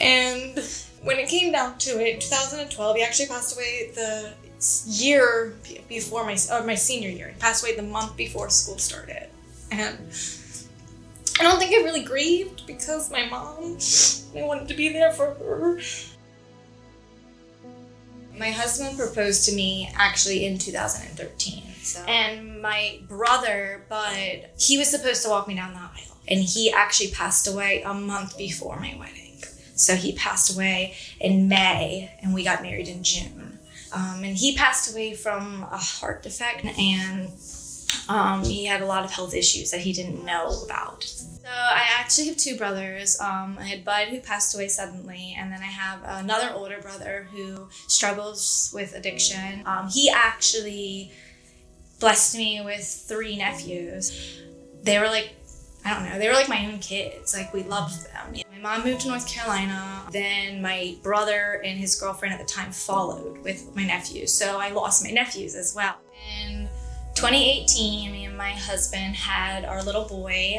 And 0.01 0.57
when 1.03 1.17
it 1.17 1.27
came 1.27 1.51
down 1.51 1.77
to 1.79 1.99
it, 1.99 2.21
2012, 2.21 2.95
he 2.95 3.03
actually 3.03 3.27
passed 3.27 3.55
away 3.55 3.91
the 3.95 4.33
year 4.85 5.55
before 5.87 6.25
my 6.25 6.37
or 6.51 6.59
uh, 6.59 6.63
my 6.65 6.75
senior 6.75 7.09
year. 7.09 7.29
He 7.29 7.39
passed 7.39 7.63
away 7.63 7.75
the 7.75 7.83
month 7.83 8.17
before 8.17 8.49
school 8.49 8.77
started, 8.77 9.29
and 9.71 9.97
I 11.39 11.43
don't 11.43 11.57
think 11.57 11.73
I 11.73 11.85
really 11.85 12.03
grieved 12.03 12.67
because 12.67 13.09
my 13.09 13.25
mom, 13.25 13.77
I 14.35 14.45
wanted 14.45 14.67
to 14.67 14.73
be 14.73 14.89
there 14.89 15.13
for 15.13 15.33
her. 15.35 15.79
My 18.37 18.51
husband 18.51 18.97
proposed 18.97 19.45
to 19.45 19.55
me 19.55 19.89
actually 19.95 20.45
in 20.45 20.57
2013. 20.57 21.63
So. 21.81 22.03
And 22.03 22.61
my 22.61 22.99
brother, 23.07 23.85
but 23.87 24.51
he 24.59 24.77
was 24.77 24.89
supposed 24.89 25.23
to 25.23 25.29
walk 25.29 25.47
me 25.47 25.55
down 25.55 25.73
the 25.73 25.79
aisle. 25.79 26.17
And 26.27 26.41
he 26.41 26.71
actually 26.71 27.11
passed 27.11 27.47
away 27.47 27.81
a 27.83 27.93
month 27.93 28.37
before 28.37 28.77
my 28.79 28.95
wedding. 28.99 29.41
So 29.75 29.95
he 29.95 30.11
passed 30.11 30.53
away 30.53 30.95
in 31.21 31.47
May, 31.47 32.11
and 32.21 32.33
we 32.33 32.43
got 32.43 32.61
married 32.61 32.89
in 32.89 33.01
June. 33.01 33.59
Um, 33.93 34.23
and 34.23 34.35
he 34.35 34.55
passed 34.55 34.91
away 34.91 35.13
from 35.15 35.63
a 35.71 35.77
heart 35.77 36.21
defect, 36.21 36.65
and 36.65 37.29
um, 38.07 38.43
he 38.43 38.65
had 38.65 38.81
a 38.81 38.85
lot 38.85 39.05
of 39.05 39.11
health 39.11 39.33
issues 39.33 39.71
that 39.71 39.81
he 39.81 39.93
didn't 39.93 40.25
know 40.25 40.63
about. 40.65 41.03
So 41.03 41.47
I 41.47 41.83
actually 41.97 42.27
have 42.27 42.37
two 42.37 42.55
brothers. 42.57 43.19
Um, 43.19 43.57
I 43.59 43.63
had 43.63 43.83
Bud 43.83 44.09
who 44.09 44.19
passed 44.19 44.53
away 44.53 44.67
suddenly, 44.67 45.35
and 45.37 45.51
then 45.51 45.61
I 45.61 45.65
have 45.65 45.99
another 46.03 46.51
older 46.53 46.79
brother 46.79 47.27
who 47.31 47.67
struggles 47.87 48.71
with 48.73 48.93
addiction. 48.93 49.63
Um, 49.65 49.89
he 49.89 50.09
actually 50.09 51.11
blessed 51.99 52.37
me 52.37 52.61
with 52.63 52.85
three 52.85 53.35
nephews. 53.35 54.41
They 54.83 54.99
were 54.99 55.07
like, 55.07 55.31
I 55.83 55.93
don't 55.93 56.07
know, 56.07 56.19
they 56.19 56.27
were 56.27 56.35
like 56.35 56.49
my 56.49 56.65
own 56.67 56.79
kids. 56.79 57.33
Like 57.33 57.53
we 57.53 57.63
loved 57.63 58.05
them. 58.13 58.35
My 58.61 58.77
mom 58.77 58.85
moved 58.85 59.01
to 59.01 59.07
North 59.07 59.27
Carolina. 59.27 60.03
Then 60.11 60.61
my 60.61 60.97
brother 61.01 61.61
and 61.65 61.79
his 61.79 61.99
girlfriend 61.99 62.33
at 62.33 62.39
the 62.39 62.45
time 62.45 62.71
followed 62.71 63.39
with 63.39 63.75
my 63.75 63.85
nephews. 63.85 64.31
So 64.31 64.59
I 64.59 64.69
lost 64.69 65.03
my 65.03 65.11
nephews 65.11 65.55
as 65.55 65.73
well. 65.75 65.95
And 66.37 66.68
2018, 67.19 68.13
me 68.13 68.23
and 68.23 68.37
my 68.37 68.51
husband 68.51 69.13
had 69.13 69.65
our 69.65 69.83
little 69.83 70.05
boy. 70.05 70.57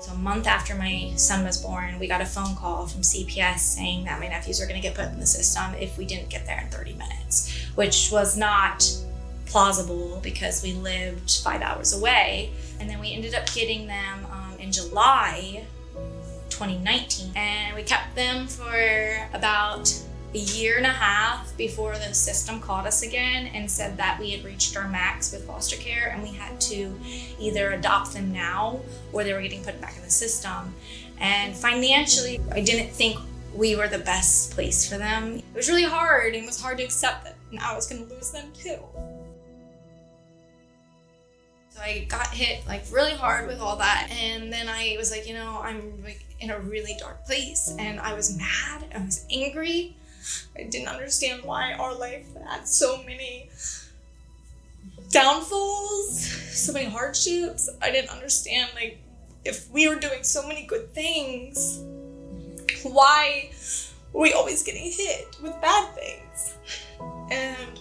So 0.00 0.12
a 0.12 0.16
month 0.16 0.46
after 0.46 0.74
my 0.76 1.12
son 1.16 1.44
was 1.44 1.62
born, 1.62 1.98
we 1.98 2.08
got 2.08 2.22
a 2.22 2.24
phone 2.24 2.56
call 2.56 2.86
from 2.86 3.02
CPS 3.02 3.58
saying 3.58 4.04
that 4.06 4.18
my 4.18 4.28
nephews 4.28 4.60
were 4.60 4.66
going 4.66 4.80
to 4.80 4.88
get 4.88 4.96
put 4.96 5.12
in 5.12 5.20
the 5.20 5.26
system 5.26 5.74
if 5.74 5.98
we 5.98 6.06
didn't 6.06 6.30
get 6.30 6.46
there 6.46 6.58
in 6.58 6.70
30 6.70 6.94
minutes, 6.94 7.54
which 7.74 8.08
was 8.10 8.34
not 8.34 8.90
plausible 9.44 10.20
because 10.22 10.62
we 10.62 10.72
lived 10.72 11.42
five 11.44 11.60
hours 11.60 11.92
away. 11.92 12.50
And 12.80 12.88
then 12.88 12.98
we 12.98 13.12
ended 13.12 13.34
up 13.34 13.44
getting 13.52 13.86
them 13.86 14.24
um, 14.32 14.58
in 14.58 14.72
July 14.72 15.66
2019, 16.48 17.36
and 17.36 17.76
we 17.76 17.82
kept 17.82 18.14
them 18.14 18.46
for 18.46 19.28
about 19.34 19.92
a 20.34 20.38
year 20.38 20.76
and 20.76 20.86
a 20.86 20.90
half 20.90 21.56
before 21.56 21.94
the 21.94 22.12
system 22.12 22.60
called 22.60 22.86
us 22.86 23.02
again 23.02 23.46
and 23.54 23.70
said 23.70 23.96
that 23.96 24.18
we 24.18 24.30
had 24.30 24.44
reached 24.44 24.76
our 24.76 24.88
max 24.88 25.32
with 25.32 25.46
foster 25.46 25.76
care 25.76 26.10
and 26.12 26.22
we 26.22 26.30
had 26.30 26.60
to 26.60 26.92
either 27.38 27.70
adopt 27.72 28.12
them 28.12 28.32
now 28.32 28.80
or 29.12 29.22
they 29.22 29.32
were 29.32 29.42
getting 29.42 29.62
put 29.62 29.80
back 29.80 29.96
in 29.96 30.02
the 30.02 30.10
system. 30.10 30.74
And 31.18 31.54
financially, 31.54 32.40
I 32.50 32.60
didn't 32.60 32.90
think 32.90 33.18
we 33.54 33.76
were 33.76 33.86
the 33.86 34.00
best 34.00 34.50
place 34.50 34.88
for 34.90 34.98
them. 34.98 35.36
It 35.36 35.44
was 35.54 35.68
really 35.68 35.84
hard 35.84 36.34
and 36.34 36.42
it 36.42 36.46
was 36.46 36.60
hard 36.60 36.78
to 36.78 36.84
accept 36.84 37.24
that 37.24 37.36
now 37.52 37.72
I 37.72 37.76
was 37.76 37.86
going 37.86 38.04
to 38.06 38.12
lose 38.12 38.32
them 38.32 38.50
too. 38.52 38.78
So 41.70 41.80
I 41.80 42.06
got 42.08 42.28
hit 42.28 42.66
like 42.66 42.84
really 42.92 43.14
hard 43.14 43.46
with 43.46 43.60
all 43.60 43.76
that. 43.76 44.08
And 44.10 44.52
then 44.52 44.68
I 44.68 44.96
was 44.98 45.12
like, 45.12 45.28
you 45.28 45.34
know, 45.34 45.60
I'm 45.62 46.02
like 46.02 46.24
in 46.40 46.50
a 46.50 46.58
really 46.58 46.96
dark 46.98 47.24
place. 47.24 47.74
And 47.78 48.00
I 48.00 48.14
was 48.14 48.36
mad. 48.36 48.84
I 48.94 49.04
was 49.04 49.24
angry. 49.30 49.96
I 50.56 50.64
didn't 50.64 50.88
understand 50.88 51.42
why 51.44 51.72
our 51.74 51.94
life 51.94 52.26
had 52.48 52.66
so 52.68 53.02
many 53.04 53.50
downfalls, 55.10 56.20
so 56.20 56.72
many 56.72 56.86
hardships. 56.86 57.68
I 57.82 57.90
didn't 57.90 58.10
understand 58.10 58.70
like 58.74 58.98
if 59.44 59.70
we 59.70 59.88
were 59.88 59.96
doing 59.96 60.22
so 60.22 60.46
many 60.46 60.66
good 60.66 60.92
things, 60.92 61.80
why 62.82 63.50
were 64.12 64.22
we 64.22 64.32
always 64.32 64.62
getting 64.62 64.90
hit 64.90 65.36
with 65.42 65.60
bad 65.60 65.94
things? 65.94 66.54
And 67.30 67.78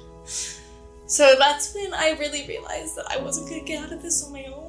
so 1.05 1.35
that's 1.37 1.73
when 1.75 1.93
I 1.93 2.11
really 2.19 2.47
realized 2.47 2.95
that 2.97 3.05
I 3.09 3.17
wasn't 3.17 3.49
gonna 3.49 3.63
get 3.63 3.83
out 3.83 3.91
of 3.91 4.01
this 4.01 4.23
on 4.23 4.33
my 4.33 4.45
own. 4.45 4.62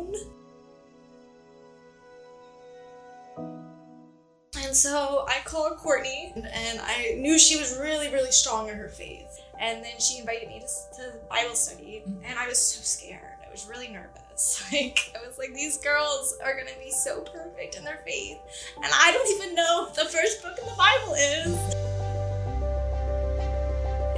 And 4.75 4.81
so 4.81 5.25
I 5.29 5.39
called 5.45 5.77
Courtney, 5.77 6.33
and 6.35 6.81
I 6.81 7.15
knew 7.17 7.39
she 7.39 7.57
was 7.57 7.79
really, 7.79 8.13
really 8.13 8.33
strong 8.33 8.69
in 8.69 8.75
her 8.75 8.89
faith. 8.89 9.41
And 9.61 9.85
then 9.85 10.01
she 10.01 10.19
invited 10.19 10.49
me 10.49 10.59
to, 10.59 10.97
to 10.97 11.13
Bible 11.31 11.55
study, 11.55 12.03
mm-hmm. 12.05 12.25
and 12.25 12.37
I 12.37 12.49
was 12.49 12.59
so 12.61 12.81
scared. 12.83 13.39
I 13.47 13.53
was 13.53 13.69
really 13.69 13.87
nervous. 13.87 14.65
Like, 14.73 15.15
I 15.15 15.25
was 15.25 15.39
like, 15.39 15.55
these 15.55 15.77
girls 15.77 16.37
are 16.45 16.57
gonna 16.57 16.77
be 16.83 16.91
so 16.91 17.21
perfect 17.21 17.77
in 17.77 17.85
their 17.85 18.01
faith, 18.05 18.39
and 18.75 18.87
I 18.93 19.13
don't 19.13 19.41
even 19.41 19.55
know 19.55 19.85
what 19.85 19.95
the 19.95 20.07
first 20.07 20.43
book 20.43 20.59
in 20.59 20.67
the 20.67 20.75
Bible 20.77 21.15
is. 21.15 21.75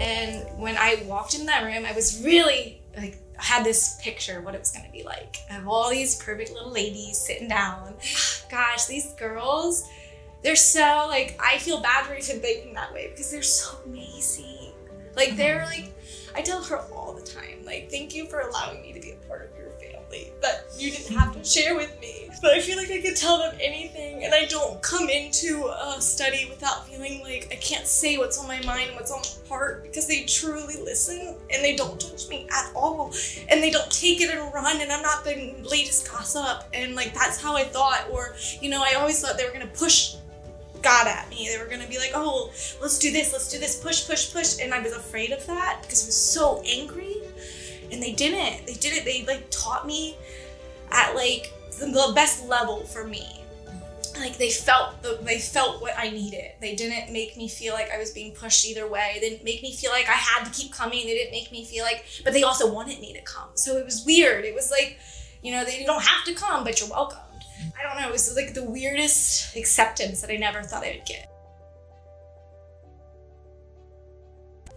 And 0.00 0.58
when 0.58 0.78
I 0.78 1.02
walked 1.04 1.38
in 1.38 1.44
that 1.44 1.64
room, 1.64 1.84
I 1.84 1.92
was 1.92 2.22
really 2.24 2.80
like, 2.96 3.18
I 3.38 3.44
had 3.44 3.62
this 3.62 4.00
picture 4.00 4.38
of 4.38 4.44
what 4.46 4.54
it 4.54 4.60
was 4.60 4.70
gonna 4.70 4.90
be 4.90 5.02
like 5.02 5.36
of 5.50 5.68
all 5.68 5.90
these 5.90 6.14
perfect 6.16 6.50
little 6.52 6.72
ladies 6.72 7.18
sitting 7.18 7.48
down. 7.48 7.92
Gosh, 8.50 8.86
these 8.86 9.12
girls, 9.12 9.86
they're 10.46 10.54
so 10.54 11.06
like, 11.08 11.36
I 11.42 11.58
feel 11.58 11.80
bad 11.80 12.06
for 12.06 12.14
even 12.14 12.40
thinking 12.40 12.72
that 12.74 12.94
way 12.94 13.08
because 13.10 13.32
they're 13.32 13.42
so 13.42 13.76
amazing. 13.84 14.72
Like, 15.16 15.36
they're 15.36 15.62
mm-hmm. 15.62 15.82
like, 15.82 15.92
I 16.36 16.42
tell 16.42 16.62
her 16.62 16.76
all 16.92 17.14
the 17.14 17.22
time, 17.22 17.64
like, 17.64 17.90
thank 17.90 18.14
you 18.14 18.26
for 18.26 18.38
allowing 18.38 18.80
me 18.80 18.92
to 18.92 19.00
be 19.00 19.10
a 19.10 19.16
part 19.26 19.50
of 19.50 19.58
your 19.58 19.70
family 19.70 20.32
that 20.42 20.66
you 20.78 20.92
didn't 20.92 21.16
have 21.16 21.34
to 21.34 21.42
share 21.42 21.74
with 21.74 21.98
me. 22.00 22.30
But 22.40 22.52
I 22.52 22.60
feel 22.60 22.76
like 22.76 22.92
I 22.92 23.00
could 23.00 23.16
tell 23.16 23.38
them 23.38 23.56
anything, 23.60 24.24
and 24.24 24.32
I 24.32 24.44
don't 24.44 24.80
come 24.82 25.08
into 25.08 25.66
a 25.66 26.00
study 26.00 26.46
without 26.48 26.86
feeling 26.86 27.22
like 27.24 27.48
I 27.50 27.56
can't 27.56 27.86
say 27.88 28.16
what's 28.16 28.38
on 28.38 28.46
my 28.46 28.62
mind, 28.62 28.90
and 28.90 28.94
what's 28.94 29.10
on 29.10 29.22
my 29.22 29.48
heart, 29.48 29.82
because 29.82 30.06
they 30.06 30.26
truly 30.26 30.76
listen 30.76 31.34
and 31.50 31.64
they 31.64 31.74
don't 31.74 31.98
judge 31.98 32.28
me 32.28 32.46
at 32.52 32.70
all. 32.72 33.12
And 33.48 33.60
they 33.60 33.70
don't 33.70 33.90
take 33.90 34.20
it 34.20 34.30
and 34.30 34.54
run, 34.54 34.80
and 34.80 34.92
I'm 34.92 35.02
not 35.02 35.24
the 35.24 35.56
latest 35.68 36.08
gossip. 36.08 36.68
And 36.72 36.94
like, 36.94 37.14
that's 37.14 37.42
how 37.42 37.56
I 37.56 37.64
thought. 37.64 38.06
Or, 38.12 38.36
you 38.60 38.70
know, 38.70 38.84
I 38.84 38.94
always 38.94 39.20
thought 39.20 39.38
they 39.38 39.44
were 39.44 39.52
gonna 39.52 39.66
push 39.66 40.14
God 40.86 41.08
at 41.08 41.28
me. 41.28 41.48
They 41.50 41.58
were 41.58 41.68
gonna 41.68 41.88
be 41.88 41.98
like, 41.98 42.12
oh, 42.14 42.52
let's 42.80 43.00
do 43.00 43.10
this, 43.10 43.32
let's 43.32 43.50
do 43.50 43.58
this, 43.58 43.74
push, 43.74 44.06
push, 44.06 44.32
push. 44.32 44.60
And 44.60 44.72
I 44.72 44.80
was 44.80 44.92
afraid 44.92 45.32
of 45.32 45.44
that 45.48 45.80
because 45.82 46.04
I 46.04 46.06
was 46.06 46.16
so 46.16 46.62
angry. 46.64 47.16
And 47.90 48.00
they 48.00 48.12
didn't. 48.12 48.68
They 48.68 48.74
did 48.74 48.92
it. 48.92 49.04
They 49.04 49.24
like 49.26 49.48
taught 49.50 49.84
me 49.84 50.16
at 50.92 51.16
like 51.16 51.52
the, 51.80 51.86
the 51.86 52.12
best 52.14 52.46
level 52.46 52.84
for 52.84 53.04
me. 53.04 53.26
Like 54.16 54.38
they 54.38 54.50
felt 54.50 55.02
the, 55.02 55.18
they 55.22 55.40
felt 55.40 55.82
what 55.82 55.94
I 55.98 56.10
needed. 56.10 56.52
They 56.60 56.76
didn't 56.76 57.12
make 57.12 57.36
me 57.36 57.48
feel 57.48 57.74
like 57.74 57.90
I 57.90 57.98
was 57.98 58.12
being 58.12 58.32
pushed 58.32 58.64
either 58.64 58.88
way. 58.88 59.18
They 59.20 59.30
didn't 59.30 59.44
make 59.44 59.62
me 59.62 59.74
feel 59.74 59.90
like 59.90 60.08
I 60.08 60.12
had 60.12 60.44
to 60.44 60.52
keep 60.52 60.72
coming. 60.72 61.04
They 61.04 61.14
didn't 61.14 61.32
make 61.32 61.50
me 61.50 61.64
feel 61.64 61.82
like, 61.82 62.04
but 62.22 62.32
they 62.32 62.44
also 62.44 62.72
wanted 62.72 63.00
me 63.00 63.12
to 63.12 63.22
come. 63.22 63.48
So 63.54 63.76
it 63.76 63.84
was 63.84 64.04
weird. 64.06 64.44
It 64.44 64.54
was 64.54 64.70
like, 64.70 64.98
you 65.42 65.50
know, 65.50 65.64
they 65.64 65.82
don't 65.84 66.02
have 66.02 66.24
to 66.26 66.34
come, 66.34 66.62
but 66.62 66.80
you're 66.80 66.88
welcome. 66.90 67.18
I 67.78 67.82
don't 67.82 68.00
know. 68.00 68.08
It 68.08 68.12
was 68.12 68.34
like 68.36 68.54
the 68.54 68.64
weirdest 68.64 69.56
acceptance 69.56 70.20
that 70.20 70.30
I 70.30 70.36
never 70.36 70.62
thought 70.62 70.84
I 70.84 70.96
would 70.96 71.06
get. 71.06 71.30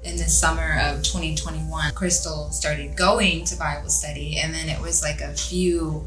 in 0.04 0.16
the 0.16 0.24
summer 0.24 0.80
of 0.82 1.04
2021, 1.04 1.94
Crystal 1.94 2.50
started 2.52 2.96
going 2.96 3.44
to 3.46 3.56
Bible 3.58 3.90
study, 3.90 4.40
and 4.40 4.54
then 4.54 4.70
it 4.70 4.80
was 4.80 5.04
like 5.04 5.22
a 5.22 5.34
few 5.34 6.06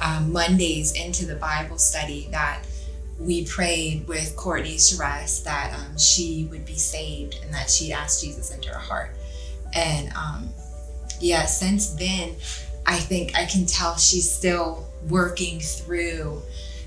um, 0.00 0.32
Mondays 0.32 0.92
into 0.92 1.26
the 1.26 1.36
Bible 1.36 1.78
study 1.78 2.28
that 2.32 2.62
we 3.18 3.44
prayed 3.44 4.08
with 4.08 4.34
Courtney 4.34 4.76
Charest 4.76 5.44
that 5.44 5.78
um, 5.78 5.98
she 5.98 6.48
would 6.50 6.64
be 6.64 6.74
saved 6.74 7.38
and 7.42 7.52
that 7.52 7.70
she'd 7.70 7.92
ask 7.92 8.22
Jesus 8.22 8.52
into 8.52 8.70
her 8.70 8.78
heart. 8.78 9.14
And 9.74 10.10
um, 10.14 10.48
yeah, 11.20 11.44
since 11.44 11.90
then, 11.90 12.34
I 12.86 12.96
think 12.96 13.36
I 13.36 13.44
can 13.44 13.66
tell 13.66 13.96
she's 13.96 14.30
still 14.30 14.89
working 15.08 15.60
through 15.60 16.42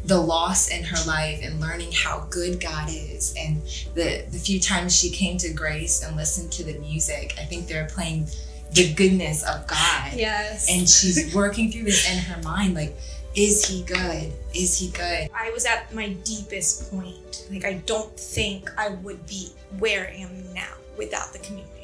the 0.05 0.19
loss 0.19 0.69
in 0.69 0.83
her 0.83 1.07
life 1.07 1.39
and 1.43 1.59
learning 1.61 1.91
how 1.93 2.27
good 2.29 2.59
God 2.59 2.89
is. 2.89 3.33
And 3.37 3.61
the, 3.95 4.25
the 4.29 4.37
few 4.37 4.59
times 4.59 4.95
she 4.95 5.09
came 5.09 5.37
to 5.37 5.53
Grace 5.53 6.03
and 6.03 6.15
listened 6.17 6.51
to 6.53 6.63
the 6.63 6.77
music, 6.79 7.35
I 7.39 7.43
think 7.43 7.67
they're 7.67 7.87
playing 7.87 8.27
the 8.73 8.93
goodness 8.93 9.43
of 9.43 9.65
God. 9.67 10.13
Yes. 10.13 10.69
And 10.69 10.87
she's 10.89 11.33
working 11.33 11.71
through 11.71 11.83
this 11.83 12.09
in 12.11 12.17
her 12.17 12.41
mind 12.41 12.73
like, 12.73 12.97
is 13.35 13.65
he 13.65 13.83
good? 13.83 14.31
Is 14.53 14.77
he 14.77 14.89
good? 14.89 15.29
I 15.33 15.49
was 15.51 15.65
at 15.65 15.93
my 15.93 16.09
deepest 16.23 16.91
point. 16.91 17.47
Like, 17.49 17.65
I 17.65 17.75
don't 17.85 18.15
think 18.19 18.69
I 18.77 18.89
would 18.89 19.25
be 19.25 19.49
where 19.79 20.07
I 20.07 20.17
am 20.17 20.53
now 20.53 20.73
without 20.97 21.33
the 21.33 21.39
community 21.39 21.69
that 21.73 21.73
I 21.73 21.79
built 21.79 21.82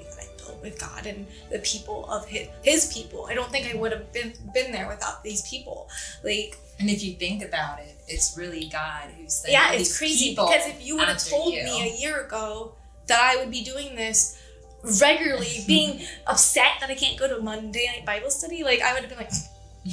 with 0.62 0.80
God 0.80 1.06
and 1.06 1.26
the 1.52 1.60
people 1.60 2.10
of 2.10 2.28
his, 2.28 2.48
his 2.63 2.93
people. 2.93 3.26
I 3.30 3.34
don't 3.34 3.52
think 3.52 3.74
I 3.74 3.78
would 3.78 3.91
have 3.91 4.12
been 4.13 4.34
been 4.54 4.72
there 4.72 4.88
without 4.88 5.24
these 5.24 5.48
people. 5.48 5.89
Like, 6.24 6.58
And 6.80 6.89
if 6.89 7.04
you 7.04 7.13
think 7.13 7.43
about 7.43 7.80
it, 7.80 7.95
it's 8.08 8.38
really 8.38 8.69
God 8.72 9.10
who's 9.17 9.34
sending 9.34 9.54
yeah, 9.54 9.74
it's 9.74 9.98
crazy 9.98 10.32
because 10.32 10.67
if 10.67 10.86
you 10.86 10.98
would 10.98 11.08
have 11.08 11.24
told 11.24 11.54
you. 11.54 11.63
me 11.63 11.89
a 11.89 12.02
year 12.02 12.22
ago 12.26 12.74
that 13.08 13.19
I 13.19 13.38
would 13.38 13.52
be 13.52 13.63
doing 13.63 13.95
this 13.95 14.41
regularly, 15.02 15.63
being 15.67 16.02
upset 16.28 16.74
that 16.80 16.89
I 16.89 16.95
can't 16.95 17.19
go 17.19 17.28
to 17.28 17.41
Monday 17.41 17.86
night 17.88 18.06
Bible 18.06 18.30
study, 18.30 18.63
like 18.63 18.82
I 18.82 18.93
would 18.93 19.02
have 19.02 19.10
been 19.10 19.19
like, 19.19 19.32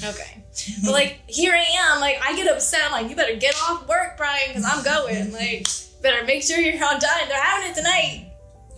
okay. 0.05 0.45
But 0.85 0.93
like 0.93 1.21
here 1.27 1.55
I 1.55 1.65
am, 1.91 2.01
like 2.01 2.19
I 2.23 2.37
get 2.37 2.53
upset. 2.53 2.81
I'm 2.85 2.93
like, 2.93 3.11
you 3.11 3.17
better 3.17 3.37
get 3.37 3.55
off 3.69 3.89
work, 3.89 4.17
Brian, 4.17 4.49
because 4.49 4.65
I'm 4.65 4.85
going. 4.85 5.33
Like, 5.33 5.67
better 6.03 6.25
make 6.25 6.43
sure 6.43 6.59
you're 6.59 6.75
on 6.75 7.01
time. 7.01 7.29
They're 7.29 7.41
having 7.41 7.71
it 7.71 7.75
tonight. 7.75 8.26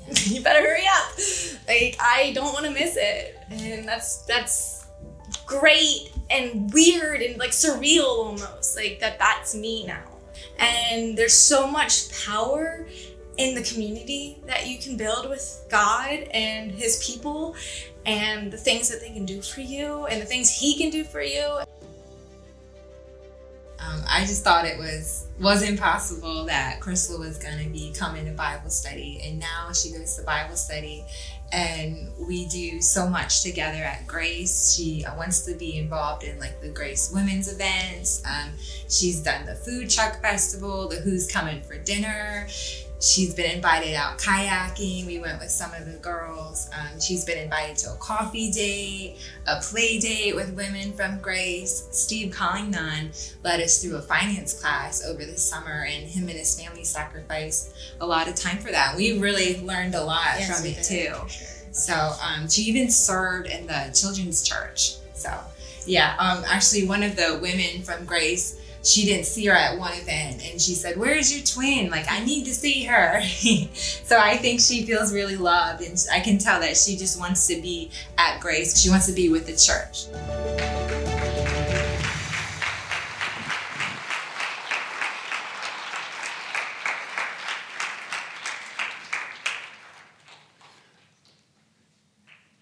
you 0.25 0.43
better 0.43 0.61
hurry 0.61 0.87
up. 0.87 1.19
Like 1.67 1.97
I 2.01 2.33
don't 2.35 2.53
want 2.53 2.65
to 2.67 2.71
miss 2.71 2.97
it, 2.97 3.39
and 3.51 3.87
that's 3.87 4.25
that's 4.25 4.87
great 5.47 6.13
and 6.31 6.73
weird 6.73 7.21
and 7.23 7.39
like 7.39 7.51
surreal 7.51 8.05
almost. 8.05 8.77
Like 8.77 9.01
that 9.01 9.19
that's 9.19 9.55
me 9.55 9.87
now. 9.87 10.05
And 10.59 11.17
there's 11.17 11.35
so 11.35 11.67
much 11.71 12.25
power 12.25 12.87
in 13.37 13.55
the 13.55 13.63
community 13.63 14.43
that 14.47 14.67
you 14.67 14.79
can 14.79 14.97
build 14.97 15.29
with 15.29 15.67
God 15.71 16.11
and 16.33 16.73
His 16.73 17.05
people, 17.05 17.55
and 18.05 18.51
the 18.51 18.57
things 18.57 18.89
that 18.89 19.01
they 19.01 19.11
can 19.11 19.25
do 19.25 19.41
for 19.43 19.61
you, 19.61 20.07
and 20.07 20.21
the 20.21 20.27
things 20.27 20.51
He 20.51 20.77
can 20.77 20.91
do 20.91 21.05
for 21.05 21.23
you. 21.23 21.61
Um, 23.89 24.03
I 24.09 24.21
just 24.21 24.45
thought 24.45 24.65
it 24.65 24.79
was 24.79 25.27
was 25.41 25.63
impossible 25.63 26.47
that 26.47 26.81
Crystal 26.81 27.19
was 27.21 27.39
going 27.39 27.63
to 27.63 27.71
be 27.71 27.93
coming 27.97 28.25
to 28.27 28.33
Bible 28.33 28.71
study, 28.71 29.21
and 29.25 29.39
now 29.39 29.73
she 29.73 29.93
goes 29.93 30.17
to 30.17 30.23
Bible 30.23 30.57
study, 30.57 31.05
and 31.53 32.09
we 32.27 32.47
do 32.47 32.83
so 32.83 33.09
much 33.09 33.43
together 33.43 33.79
at 33.79 34.07
Grace. 34.07 34.75
She 34.75 35.05
uh, 35.05 35.17
wants 35.17 35.43
to 35.47 35.55
be 35.55 35.79
involved 35.79 36.25
in 36.25 36.39
like 36.41 36.61
the 36.61 36.69
Grace 36.69 37.13
Women's 37.15 37.53
events. 37.53 38.23
Um, 38.27 38.51
she's 38.89 39.23
done 39.23 39.47
the 39.47 39.55
food 39.55 39.89
truck 39.89 40.21
festival, 40.21 40.89
the 40.89 40.97
Who's 40.97 41.31
Coming 41.31 41.63
for 41.63 41.79
Dinner. 41.79 42.49
She's 43.01 43.33
been 43.33 43.51
invited 43.51 43.95
out 43.95 44.19
kayaking. 44.19 45.07
We 45.07 45.21
went 45.21 45.41
with 45.41 45.51
some 45.51 45.73
of 45.73 45.87
the 45.87 45.99
girls. 45.99 46.69
Um, 46.77 47.01
she's 47.01 47.25
been 47.25 47.39
invited 47.39 47.77
to 47.79 47.93
a 47.93 47.97
coffee 47.97 48.51
date, 48.51 49.19
a 49.47 49.61
play 49.61 50.01
date 50.01 50.35
with 50.35 50.55
women 50.57 50.93
from 50.93 51.21
Grace. 51.21 51.87
Steve 51.93 52.35
Collington 52.35 53.35
led 53.45 53.61
us 53.61 53.81
through 53.81 53.97
a 53.97 54.03
finance 54.03 54.61
class 54.61 55.05
over 55.07 55.25
the 55.25 55.37
summer, 55.37 55.87
and 55.89 56.09
him 56.09 56.25
and 56.29 56.39
his 56.39 56.61
family 56.61 56.83
sacrificed 56.83 57.73
a 58.01 58.07
lot 58.07 58.27
of 58.27 58.35
time 58.35 58.59
for 58.59 58.73
that. 58.73 58.97
We 58.97 59.21
really 59.21 59.61
learned 59.61 59.95
a 59.95 60.03
lot 60.03 60.41
from 60.43 60.67
it 60.67 60.83
too. 60.83 61.15
So 61.71 62.13
um, 62.23 62.49
she 62.49 62.63
even 62.63 62.91
served 62.91 63.47
in 63.47 63.67
the 63.69 63.93
children's 63.95 64.43
church. 64.43 64.97
So 65.15 65.33
yeah, 65.87 66.17
um, 66.19 66.45
actually, 66.47 66.87
one 66.87 67.03
of 67.03 67.17
the 67.17 67.39
women 67.41 67.83
from 67.83 68.05
Grace, 68.05 68.61
she 68.89 69.05
didn't 69.05 69.27
see 69.27 69.45
her 69.47 69.53
at 69.53 69.79
one 69.79 69.93
event, 69.93 70.43
and 70.51 70.61
she 70.61 70.75
said, 70.75 70.97
"Where's 70.97 71.35
your 71.35 71.45
twin? 71.45 71.91
Like, 71.91 72.11
I 72.11 72.25
need 72.25 72.45
to 72.45 72.55
see 72.55 72.85
her." 72.85 73.21
so 74.05 74.19
I 74.19 74.37
think 74.37 74.61
she 74.61 74.87
feels 74.87 75.13
really 75.13 75.37
loved, 75.37 75.83
and 75.83 75.97
I 76.13 76.21
can 76.21 76.39
tell 76.39 76.61
that 76.61 76.77
she 76.77 76.97
just 76.97 77.19
wants 77.19 77.47
to 77.49 77.61
be 77.61 77.91
at 78.17 78.41
Grace. 78.41 78.81
She 78.81 78.91
wants 78.91 79.07
to 79.07 79.13
be 79.13 79.29
with 79.29 79.47
the 79.47 79.57
church. 79.57 80.07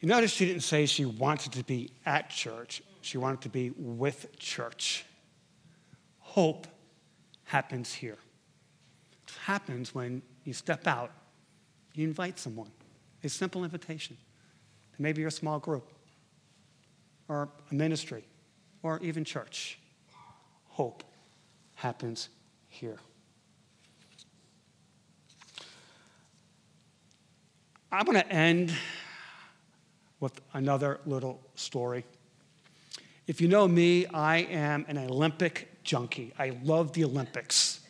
You 0.01 0.09
notice 0.09 0.31
she 0.31 0.47
didn't 0.47 0.63
say 0.63 0.87
she 0.87 1.05
wanted 1.05 1.53
to 1.55 1.65
be 1.65 1.91
at 2.05 2.31
church. 2.31 2.83
She 3.01 3.19
wanted 3.19 3.41
to 3.41 3.49
be 3.49 3.71
with 3.71 4.39
church. 4.39 5.05
Hope 6.37 6.67
happens 7.45 7.95
here. 7.95 8.19
It 9.27 9.33
happens 9.45 9.95
when 9.95 10.21
you 10.45 10.53
step 10.53 10.87
out, 10.87 11.11
you 11.95 12.07
invite 12.07 12.39
someone. 12.39 12.71
A 13.25 13.29
simple 13.31 13.65
invitation. 13.65 14.19
Maybe 14.99 15.23
your 15.23 15.31
small 15.31 15.59
group, 15.59 15.91
or 17.27 17.49
a 17.71 17.75
ministry, 17.75 18.23
or 18.83 19.01
even 19.03 19.25
church. 19.25 19.79
Hope 20.69 21.05
happens 21.75 22.29
here. 22.69 22.99
I'm 27.91 28.05
going 28.05 28.19
to 28.19 28.31
end 28.31 28.75
with 30.21 30.39
another 30.53 31.01
little 31.07 31.41
story. 31.55 32.05
If 33.27 33.41
you 33.41 33.49
know 33.49 33.67
me, 33.67 34.07
I 34.07 34.39
am 34.39 34.85
an 34.87 34.99
Olympic 34.99 35.83
junkie. 35.83 36.33
I 36.39 36.57
love 36.63 36.93
the 36.93 37.05
Olympics. 37.05 37.81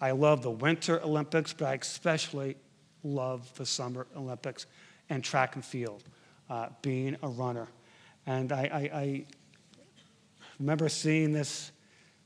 I 0.00 0.12
love 0.12 0.42
the 0.42 0.52
Winter 0.52 1.02
Olympics, 1.02 1.52
but 1.52 1.66
I 1.66 1.74
especially 1.74 2.56
love 3.02 3.52
the 3.56 3.66
Summer 3.66 4.06
Olympics 4.16 4.66
and 5.10 5.24
track 5.24 5.56
and 5.56 5.64
field, 5.64 6.04
uh, 6.48 6.68
being 6.80 7.16
a 7.24 7.28
runner. 7.28 7.66
And 8.26 8.52
I, 8.52 8.62
I, 8.62 8.98
I 8.98 9.24
remember 10.60 10.88
seeing 10.88 11.32
this, 11.32 11.72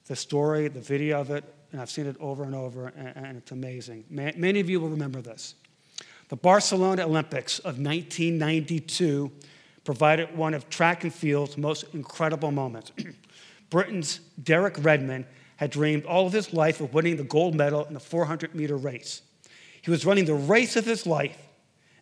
the 0.07 0.17
story, 0.17 0.69
the 0.69 0.81
video 0.81 1.23
of 1.23 1.31
it, 1.31 1.45
and 1.73 1.81
I've 1.81 1.91
seen 1.91 2.07
it 2.07 2.17
over 2.21 2.45
and 2.45 2.55
over, 2.55 2.89
and, 2.89 3.17
and 3.17 3.39
it's 3.39 3.51
amazing. 3.51 4.05
Many 4.11 4.61
of 4.61 4.69
you 4.69 4.79
will 4.79 4.91
remember 4.91 5.23
this. 5.23 5.55
The 6.29 6.37
Barcelona 6.37 7.07
Olympics 7.07 7.61
of 7.61 7.79
1992 7.79 9.33
provided 9.89 10.37
one 10.37 10.53
of 10.53 10.69
track 10.69 11.03
and 11.03 11.15
field's 11.15 11.57
most 11.57 11.83
incredible 11.95 12.51
moments. 12.51 12.93
Britain's 13.71 14.21
Derek 14.43 14.75
Redmond 14.85 15.25
had 15.57 15.71
dreamed 15.71 16.05
all 16.05 16.27
of 16.27 16.35
his 16.35 16.53
life 16.53 16.83
of 16.83 16.93
winning 16.93 17.17
the 17.17 17.25
gold 17.25 17.55
medal 17.55 17.87
in 17.87 17.95
the 17.95 18.01
400 18.01 18.55
meter 18.55 18.77
race. 18.77 19.23
He 19.81 19.91
was 19.91 20.05
running 20.05 20.27
the 20.27 20.35
race 20.35 20.77
of 20.77 20.85
his 20.85 21.07
life 21.07 21.39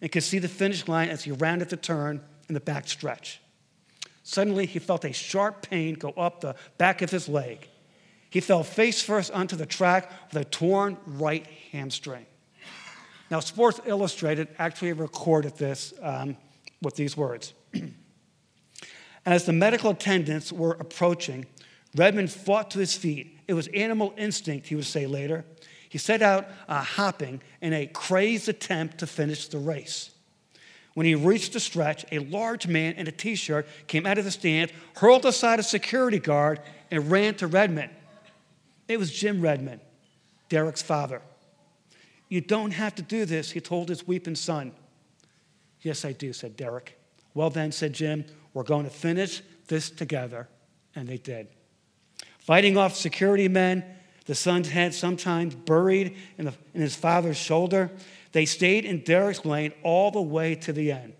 and 0.00 0.10
could 0.10 0.24
see 0.24 0.40
the 0.40 0.48
finish 0.48 0.88
line 0.88 1.10
as 1.10 1.22
he 1.22 1.30
rounded 1.30 1.68
the 1.68 1.76
turn 1.76 2.20
in 2.48 2.54
the 2.54 2.60
back 2.60 2.88
stretch. 2.88 3.40
Suddenly, 4.24 4.66
he 4.66 4.80
felt 4.80 5.04
a 5.04 5.12
sharp 5.12 5.62
pain 5.62 5.94
go 5.94 6.10
up 6.16 6.40
the 6.40 6.56
back 6.78 7.02
of 7.02 7.12
his 7.12 7.28
leg. 7.28 7.68
He 8.30 8.40
fell 8.40 8.64
face 8.64 9.00
first 9.00 9.30
onto 9.30 9.54
the 9.54 9.64
track 9.64 10.10
with 10.32 10.42
a 10.42 10.44
torn 10.44 10.96
right 11.06 11.46
hamstring. 11.70 12.26
Now, 13.30 13.38
Sports 13.38 13.80
Illustrated 13.86 14.48
actually 14.58 14.92
recorded 14.92 15.56
this 15.56 15.94
um, 16.02 16.36
with 16.82 16.96
these 16.96 17.16
words. 17.16 17.54
As 19.24 19.44
the 19.44 19.52
medical 19.52 19.90
attendants 19.90 20.52
were 20.52 20.72
approaching, 20.72 21.46
Redmond 21.94 22.30
fought 22.30 22.70
to 22.72 22.78
his 22.78 22.94
feet. 22.94 23.38
It 23.48 23.54
was 23.54 23.68
animal 23.68 24.14
instinct, 24.16 24.68
he 24.68 24.76
would 24.76 24.84
say 24.84 25.06
later. 25.06 25.44
He 25.88 25.98
set 25.98 26.22
out 26.22 26.46
uh, 26.68 26.82
hopping 26.82 27.40
in 27.60 27.72
a 27.72 27.86
crazed 27.86 28.48
attempt 28.48 28.98
to 28.98 29.06
finish 29.06 29.48
the 29.48 29.58
race. 29.58 30.10
When 30.94 31.06
he 31.06 31.14
reached 31.14 31.52
the 31.52 31.60
stretch, 31.60 32.04
a 32.10 32.20
large 32.20 32.66
man 32.66 32.94
in 32.94 33.06
a 33.06 33.12
t 33.12 33.34
shirt 33.34 33.66
came 33.86 34.06
out 34.06 34.18
of 34.18 34.24
the 34.24 34.30
stand, 34.30 34.72
hurled 34.96 35.26
aside 35.26 35.58
a 35.58 35.62
security 35.62 36.18
guard, 36.18 36.60
and 36.90 37.10
ran 37.10 37.34
to 37.36 37.46
Redmond. 37.46 37.90
It 38.88 38.98
was 38.98 39.12
Jim 39.12 39.40
Redmond, 39.40 39.80
Derek's 40.48 40.82
father. 40.82 41.20
You 42.28 42.40
don't 42.40 42.70
have 42.72 42.94
to 42.94 43.02
do 43.02 43.24
this, 43.24 43.50
he 43.50 43.60
told 43.60 43.88
his 43.88 44.06
weeping 44.06 44.36
son. 44.36 44.72
Yes, 45.82 46.04
I 46.04 46.12
do, 46.12 46.32
said 46.32 46.56
Derek. 46.56 46.95
Well, 47.36 47.50
then, 47.50 47.70
said 47.70 47.92
Jim, 47.92 48.24
we're 48.52 48.64
going 48.64 48.84
to 48.84 48.90
finish 48.90 49.42
this 49.68 49.90
together. 49.90 50.48
And 50.96 51.06
they 51.06 51.18
did. 51.18 51.46
Fighting 52.38 52.76
off 52.76 52.96
security 52.96 53.46
men, 53.46 53.84
the 54.24 54.34
son's 54.34 54.68
head 54.68 54.94
sometimes 54.94 55.54
buried 55.54 56.16
in, 56.38 56.46
the, 56.46 56.54
in 56.74 56.80
his 56.80 56.96
father's 56.96 57.36
shoulder, 57.36 57.92
they 58.32 58.44
stayed 58.44 58.84
in 58.84 59.04
Derek's 59.04 59.44
lane 59.44 59.72
all 59.84 60.10
the 60.10 60.22
way 60.22 60.56
to 60.56 60.72
the 60.72 60.90
end. 60.90 61.12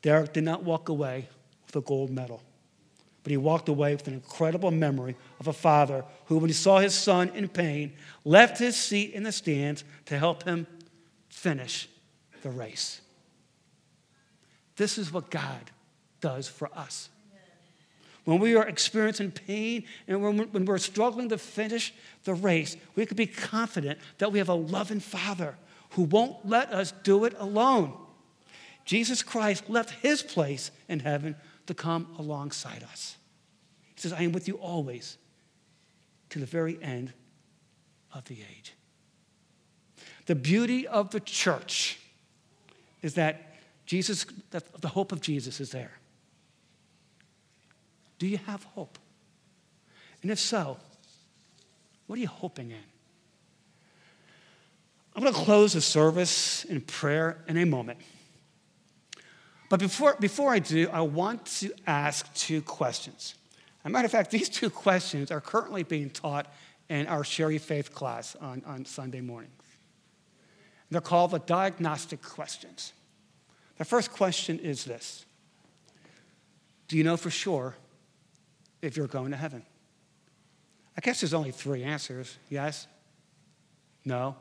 Derek 0.00 0.32
did 0.32 0.44
not 0.44 0.62
walk 0.62 0.88
away 0.88 1.28
with 1.66 1.76
a 1.76 1.80
gold 1.82 2.10
medal 2.10 2.42
but 3.24 3.30
he 3.30 3.38
walked 3.38 3.70
away 3.70 3.94
with 3.94 4.06
an 4.06 4.12
incredible 4.12 4.70
memory 4.70 5.16
of 5.40 5.48
a 5.48 5.52
father 5.52 6.04
who, 6.26 6.36
when 6.36 6.50
he 6.50 6.54
saw 6.54 6.78
his 6.78 6.94
son 6.94 7.30
in 7.30 7.48
pain, 7.48 7.94
left 8.22 8.58
his 8.58 8.76
seat 8.76 9.12
in 9.14 9.22
the 9.22 9.32
stands 9.32 9.82
to 10.04 10.18
help 10.18 10.42
him 10.42 10.66
finish 11.30 11.88
the 12.42 12.50
race. 12.50 13.00
This 14.76 14.98
is 14.98 15.12
what 15.12 15.30
God 15.30 15.70
does 16.20 16.48
for 16.48 16.68
us. 16.74 17.08
When 18.24 18.38
we 18.38 18.56
are 18.56 18.66
experiencing 18.66 19.32
pain 19.32 19.84
and 20.08 20.22
when 20.22 20.64
we're 20.64 20.78
struggling 20.78 21.28
to 21.28 21.38
finish 21.38 21.92
the 22.24 22.34
race, 22.34 22.76
we 22.94 23.04
can 23.04 23.16
be 23.16 23.26
confident 23.26 23.98
that 24.18 24.32
we 24.32 24.38
have 24.38 24.48
a 24.48 24.54
loving 24.54 25.00
Father 25.00 25.56
who 25.90 26.02
won't 26.02 26.48
let 26.48 26.72
us 26.72 26.92
do 27.02 27.24
it 27.26 27.34
alone. 27.38 27.92
Jesus 28.86 29.22
Christ 29.22 29.68
left 29.68 29.90
his 30.02 30.22
place 30.22 30.70
in 30.88 31.00
heaven 31.00 31.36
to 31.66 31.74
come 31.74 32.14
alongside 32.18 32.82
us. 32.82 33.16
He 33.94 34.00
says, 34.00 34.12
I 34.12 34.22
am 34.22 34.32
with 34.32 34.48
you 34.48 34.54
always 34.54 35.18
to 36.30 36.38
the 36.38 36.46
very 36.46 36.82
end 36.82 37.12
of 38.12 38.24
the 38.24 38.38
age. 38.56 38.74
The 40.26 40.34
beauty 40.34 40.86
of 40.86 41.10
the 41.10 41.20
church 41.20 41.98
is 43.02 43.14
that 43.14 43.53
Jesus, 43.86 44.24
the 44.50 44.88
hope 44.88 45.12
of 45.12 45.20
Jesus 45.20 45.60
is 45.60 45.70
there. 45.70 45.92
Do 48.18 48.26
you 48.26 48.38
have 48.38 48.62
hope? 48.64 48.98
And 50.22 50.30
if 50.30 50.38
so, 50.38 50.78
what 52.06 52.18
are 52.18 52.22
you 52.22 52.28
hoping 52.28 52.70
in? 52.70 52.78
I'm 55.14 55.22
going 55.22 55.34
to 55.34 55.40
close 55.40 55.74
the 55.74 55.80
service 55.80 56.64
in 56.64 56.80
prayer 56.80 57.44
in 57.46 57.56
a 57.56 57.66
moment. 57.66 57.98
But 59.68 59.80
before, 59.80 60.16
before 60.18 60.52
I 60.52 60.58
do, 60.58 60.88
I 60.92 61.02
want 61.02 61.46
to 61.60 61.72
ask 61.86 62.32
two 62.34 62.62
questions. 62.62 63.34
As 63.84 63.86
a 63.86 63.90
matter 63.90 64.06
of 64.06 64.12
fact, 64.12 64.30
these 64.32 64.48
two 64.48 64.70
questions 64.70 65.30
are 65.30 65.40
currently 65.40 65.82
being 65.82 66.10
taught 66.10 66.52
in 66.88 67.06
our 67.06 67.24
Sherry 67.24 67.58
Faith 67.58 67.94
class 67.94 68.36
on, 68.36 68.62
on 68.66 68.84
Sunday 68.84 69.20
mornings. 69.20 69.52
They're 70.90 71.00
called 71.00 71.32
the 71.32 71.38
diagnostic 71.38 72.22
questions. 72.22 72.92
The 73.78 73.84
first 73.84 74.12
question 74.12 74.58
is 74.58 74.84
this 74.84 75.24
Do 76.88 76.96
you 76.96 77.04
know 77.04 77.16
for 77.16 77.30
sure 77.30 77.74
if 78.82 78.96
you're 78.96 79.06
going 79.06 79.30
to 79.30 79.36
heaven? 79.36 79.64
I 80.96 81.00
guess 81.00 81.20
there's 81.20 81.34
only 81.34 81.50
three 81.50 81.82
answers 81.82 82.36
yes, 82.48 82.86
no, 84.04 84.36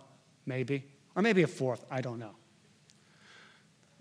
maybe, 0.46 0.84
or 1.16 1.22
maybe 1.22 1.42
a 1.42 1.48
fourth. 1.48 1.84
I 1.90 2.02
don't 2.02 2.20
know. 2.20 2.36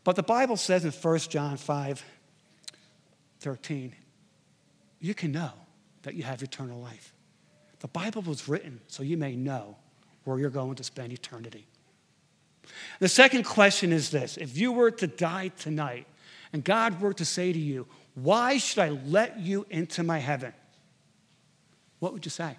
But 0.05 0.17
the 0.17 0.23
Bible 0.23 0.57
says 0.57 0.85
in 0.85 0.91
1 0.91 1.19
John 1.21 1.57
5 1.57 2.05
13, 3.41 3.95
you 5.01 5.15
can 5.15 5.33
know 5.33 5.51
that 6.03 6.15
you 6.15 6.23
have 6.23 6.43
eternal 6.43 6.81
life. 6.81 7.13
The 7.81 7.89
Bible 7.89 8.23
was 8.23 8.49
written 8.49 8.81
so 8.87 9.03
you 9.03 9.17
may 9.17 9.35
know 9.35 9.77
where 10.25 10.39
you're 10.39 10.51
going 10.51 10.77
to 10.77 10.85
spend 10.85 11.13
eternity. 11.13 11.67
The 12.99 13.09
second 13.09 13.45
question 13.45 13.93
is 13.93 14.11
this 14.11 14.37
if 14.37 14.57
you 14.57 14.73
were 14.73 14.91
to 14.91 15.07
die 15.07 15.49
tonight 15.49 16.07
and 16.53 16.63
God 16.63 17.01
were 17.01 17.15
to 17.15 17.25
say 17.25 17.53
to 17.53 17.59
you, 17.59 17.87
Why 18.15 18.59
should 18.59 18.79
I 18.79 18.91
let 18.91 19.41
you 19.41 19.67
into 19.71 20.03
my 20.03 20.19
heaven? 20.19 20.53
What 21.99 22.13
would 22.13 22.25
you 22.25 22.31
say? 22.31 22.57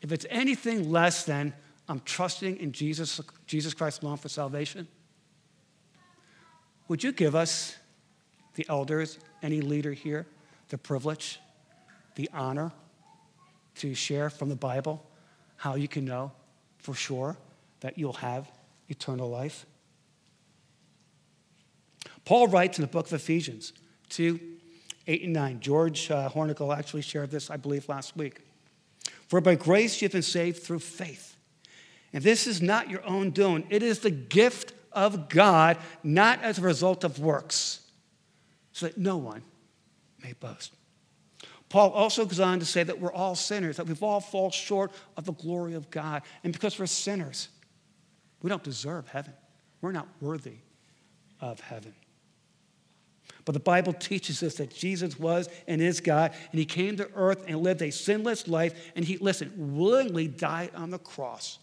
If 0.00 0.12
it's 0.12 0.26
anything 0.30 0.90
less 0.90 1.24
than 1.24 1.52
I'm 1.88 2.00
trusting 2.00 2.58
in 2.58 2.72
Jesus, 2.72 3.20
Jesus 3.46 3.74
Christ 3.74 4.02
alone 4.02 4.16
for 4.16 4.28
salvation, 4.28 4.88
would 6.88 7.04
you 7.04 7.12
give 7.12 7.34
us, 7.34 7.76
the 8.54 8.66
elders, 8.68 9.18
any 9.42 9.60
leader 9.60 9.92
here, 9.92 10.26
the 10.70 10.78
privilege, 10.78 11.38
the 12.14 12.28
honor 12.32 12.72
to 13.76 13.94
share 13.94 14.30
from 14.30 14.48
the 14.48 14.56
Bible 14.56 15.04
how 15.56 15.74
you 15.74 15.88
can 15.88 16.04
know 16.04 16.32
for 16.78 16.94
sure 16.94 17.36
that 17.80 17.98
you'll 17.98 18.14
have 18.14 18.50
eternal 18.88 19.28
life? 19.28 19.66
Paul 22.24 22.48
writes 22.48 22.78
in 22.78 22.82
the 22.82 22.88
book 22.88 23.06
of 23.06 23.12
Ephesians 23.12 23.72
2 24.10 24.38
8 25.06 25.22
and 25.24 25.32
9. 25.32 25.60
George 25.60 26.10
uh, 26.10 26.30
actually 26.76 27.02
shared 27.02 27.30
this, 27.30 27.50
I 27.50 27.56
believe, 27.56 27.88
last 27.88 28.16
week. 28.16 28.42
For 29.28 29.40
by 29.40 29.54
grace 29.54 30.00
you've 30.00 30.12
been 30.12 30.22
saved 30.22 30.62
through 30.62 30.80
faith. 30.80 31.36
And 32.12 32.22
this 32.22 32.46
is 32.46 32.60
not 32.60 32.90
your 32.90 33.04
own 33.04 33.30
doing, 33.30 33.66
it 33.70 33.82
is 33.82 34.00
the 34.00 34.10
gift 34.10 34.72
of 34.92 35.28
God, 35.28 35.78
not 36.02 36.42
as 36.42 36.58
a 36.58 36.62
result 36.62 37.04
of 37.04 37.20
works, 37.20 37.80
so 38.72 38.86
that 38.86 38.98
no 38.98 39.16
one 39.16 39.42
may 40.22 40.32
boast. 40.34 40.72
Paul 41.68 41.90
also 41.90 42.24
goes 42.24 42.40
on 42.40 42.58
to 42.58 42.66
say 42.66 42.82
that 42.82 42.98
we're 42.98 43.12
all 43.12 43.36
sinners, 43.36 43.76
that 43.76 43.86
we've 43.86 44.02
all 44.02 44.20
fallen 44.20 44.50
short 44.50 44.90
of 45.16 45.24
the 45.24 45.32
glory 45.32 45.74
of 45.74 45.88
God. 45.90 46.22
And 46.42 46.52
because 46.52 46.78
we're 46.78 46.86
sinners, 46.86 47.48
we 48.42 48.48
don't 48.48 48.62
deserve 48.62 49.08
heaven. 49.08 49.32
We're 49.80 49.92
not 49.92 50.08
worthy 50.20 50.58
of 51.40 51.60
heaven. 51.60 51.94
But 53.44 53.52
the 53.52 53.60
Bible 53.60 53.92
teaches 53.92 54.42
us 54.42 54.54
that 54.56 54.74
Jesus 54.74 55.18
was 55.18 55.48
and 55.66 55.80
is 55.80 56.00
God, 56.00 56.32
and 56.50 56.58
he 56.58 56.64
came 56.64 56.96
to 56.96 57.10
earth 57.14 57.44
and 57.46 57.60
lived 57.60 57.82
a 57.82 57.90
sinless 57.90 58.46
life, 58.46 58.92
and 58.94 59.04
he, 59.04 59.16
listen, 59.18 59.76
willingly 59.76 60.28
died 60.28 60.70
on 60.74 60.90
the 60.90 60.98
cross, 60.98 61.58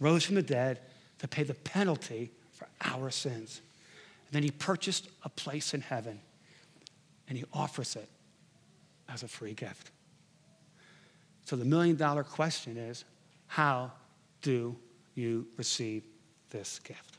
rose 0.00 0.24
from 0.24 0.34
the 0.34 0.42
dead 0.42 0.80
to 1.18 1.28
pay 1.28 1.42
the 1.42 1.54
penalty 1.54 2.30
for 2.52 2.66
our 2.82 3.10
sins. 3.10 3.60
And 4.26 4.34
then 4.34 4.42
he 4.42 4.50
purchased 4.50 5.08
a 5.22 5.28
place 5.28 5.74
in 5.74 5.80
heaven, 5.80 6.20
and 7.28 7.38
he 7.38 7.44
offers 7.52 7.96
it 7.96 8.08
as 9.08 9.22
a 9.22 9.28
free 9.28 9.54
gift. 9.54 9.90
So 11.44 11.56
the 11.56 11.64
million 11.64 11.96
dollar 11.96 12.24
question 12.24 12.76
is 12.76 13.04
how 13.46 13.92
do 14.42 14.76
you 15.14 15.46
receive 15.56 16.04
this 16.50 16.78
gift? 16.78 17.18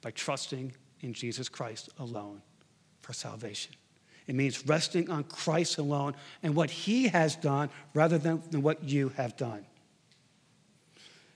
By 0.00 0.10
trusting 0.10 0.72
in 1.00 1.12
Jesus 1.12 1.48
Christ 1.48 1.90
alone 1.98 2.42
for 3.02 3.12
salvation. 3.12 3.74
It 4.26 4.34
means 4.34 4.66
resting 4.66 5.10
on 5.10 5.24
Christ 5.24 5.78
alone 5.78 6.14
and 6.42 6.54
what 6.54 6.70
he 6.70 7.08
has 7.08 7.36
done 7.36 7.68
rather 7.92 8.16
than, 8.16 8.42
than 8.50 8.62
what 8.62 8.82
you 8.82 9.10
have 9.16 9.36
done. 9.36 9.66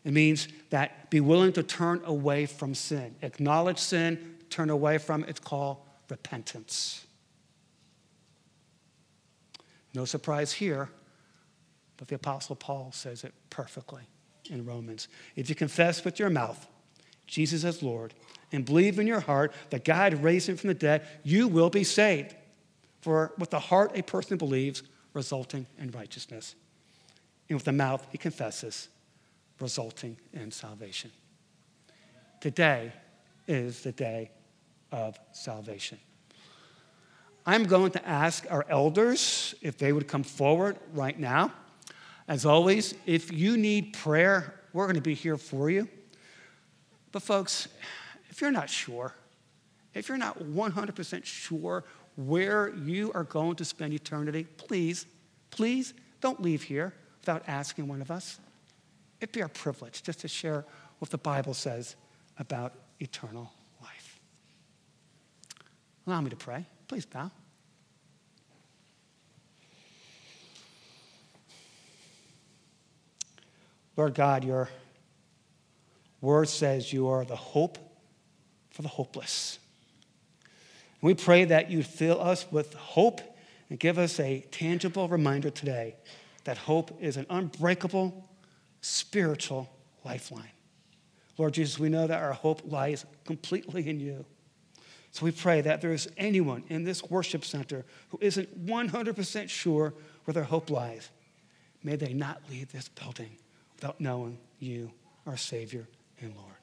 It 0.04 0.12
means 0.12 0.48
that 0.70 1.10
be 1.10 1.20
willing 1.20 1.52
to 1.52 1.62
turn 1.62 2.00
away 2.04 2.46
from 2.46 2.74
sin. 2.74 3.14
Acknowledge 3.20 3.78
sin, 3.78 4.36
turn 4.48 4.70
away 4.70 4.96
from 4.96 5.22
it. 5.22 5.30
It's 5.30 5.40
called 5.40 5.78
repentance. 6.08 7.04
No 9.94 10.04
surprise 10.04 10.52
here, 10.52 10.88
but 11.98 12.08
the 12.08 12.14
Apostle 12.14 12.56
Paul 12.56 12.90
says 12.92 13.24
it 13.24 13.34
perfectly 13.50 14.02
in 14.48 14.64
Romans. 14.64 15.08
If 15.36 15.50
you 15.50 15.54
confess 15.54 16.04
with 16.04 16.18
your 16.18 16.30
mouth 16.30 16.66
Jesus 17.26 17.64
as 17.64 17.82
Lord 17.82 18.14
and 18.50 18.64
believe 18.64 18.98
in 18.98 19.06
your 19.06 19.20
heart 19.20 19.52
that 19.68 19.84
God 19.84 20.14
raised 20.22 20.48
him 20.48 20.56
from 20.56 20.68
the 20.68 20.74
dead, 20.74 21.06
you 21.22 21.46
will 21.46 21.68
be 21.68 21.84
saved. 21.84 22.34
For 23.02 23.32
with 23.36 23.50
the 23.50 23.58
heart 23.58 23.92
a 23.94 24.02
person 24.02 24.38
believes, 24.38 24.82
resulting 25.12 25.66
in 25.78 25.90
righteousness. 25.90 26.54
And 27.48 27.56
with 27.56 27.64
the 27.64 27.72
mouth 27.72 28.06
he 28.10 28.16
confesses, 28.16 28.88
resulting 29.60 30.16
in 30.32 30.50
salvation. 30.50 31.10
Today 32.40 32.92
is 33.46 33.82
the 33.82 33.92
day 33.92 34.30
of 34.92 35.18
salvation. 35.32 35.98
I'm 37.44 37.64
going 37.64 37.90
to 37.92 38.08
ask 38.08 38.46
our 38.50 38.64
elders 38.68 39.54
if 39.62 39.78
they 39.78 39.92
would 39.92 40.06
come 40.06 40.22
forward 40.22 40.76
right 40.92 41.18
now. 41.18 41.52
As 42.28 42.44
always, 42.44 42.94
if 43.06 43.32
you 43.32 43.56
need 43.56 43.94
prayer, 43.94 44.60
we're 44.74 44.84
going 44.84 44.96
to 44.96 45.00
be 45.00 45.14
here 45.14 45.38
for 45.38 45.70
you. 45.70 45.88
But, 47.10 47.22
folks, 47.22 47.68
if 48.28 48.42
you're 48.42 48.50
not 48.50 48.68
sure, 48.68 49.14
if 49.94 50.08
you're 50.08 50.18
not 50.18 50.38
100% 50.38 51.24
sure 51.24 51.84
where 52.16 52.74
you 52.74 53.10
are 53.14 53.24
going 53.24 53.56
to 53.56 53.64
spend 53.64 53.94
eternity, 53.94 54.44
please, 54.58 55.06
please 55.50 55.94
don't 56.20 56.42
leave 56.42 56.62
here 56.62 56.92
without 57.20 57.42
asking 57.48 57.88
one 57.88 58.02
of 58.02 58.10
us. 58.10 58.38
It'd 59.20 59.32
be 59.32 59.40
our 59.40 59.48
privilege 59.48 60.02
just 60.02 60.20
to 60.20 60.28
share 60.28 60.66
what 60.98 61.10
the 61.10 61.18
Bible 61.18 61.54
says 61.54 61.96
about 62.38 62.74
eternal 63.00 63.50
life. 63.80 64.20
Allow 66.06 66.20
me 66.20 66.30
to 66.30 66.36
pray. 66.36 66.66
Please 66.88 67.06
bow. 67.06 67.30
Lord 73.98 74.14
God, 74.14 74.44
your 74.44 74.68
word 76.20 76.48
says 76.48 76.92
you 76.92 77.08
are 77.08 77.24
the 77.24 77.34
hope 77.34 77.78
for 78.70 78.82
the 78.82 78.88
hopeless. 78.88 79.58
we 81.02 81.14
pray 81.14 81.44
that 81.44 81.68
you 81.68 81.82
fill 81.82 82.20
us 82.22 82.46
with 82.52 82.74
hope 82.74 83.20
and 83.68 83.78
give 83.78 83.98
us 83.98 84.20
a 84.20 84.44
tangible 84.52 85.08
reminder 85.08 85.50
today 85.50 85.96
that 86.44 86.58
hope 86.58 86.96
is 87.00 87.16
an 87.16 87.26
unbreakable 87.28 88.24
spiritual 88.82 89.68
lifeline. 90.04 90.52
Lord 91.36 91.54
Jesus, 91.54 91.76
we 91.80 91.88
know 91.88 92.06
that 92.06 92.22
our 92.22 92.32
hope 92.32 92.62
lies 92.64 93.04
completely 93.24 93.88
in 93.88 93.98
you. 93.98 94.24
So 95.10 95.24
we 95.24 95.32
pray 95.32 95.60
that 95.62 95.80
there 95.80 95.92
is 95.92 96.08
anyone 96.16 96.62
in 96.68 96.84
this 96.84 97.02
worship 97.02 97.44
center 97.44 97.84
who 98.10 98.18
isn't 98.20 98.64
100% 98.64 99.48
sure 99.48 99.92
where 100.22 100.32
their 100.34 100.44
hope 100.44 100.70
lies. 100.70 101.10
May 101.82 101.96
they 101.96 102.12
not 102.12 102.42
leave 102.48 102.70
this 102.70 102.88
building 102.88 103.30
without 103.78 104.00
knowing 104.00 104.38
you, 104.58 104.90
our 105.26 105.36
Savior 105.36 105.86
and 106.20 106.34
Lord. 106.34 106.54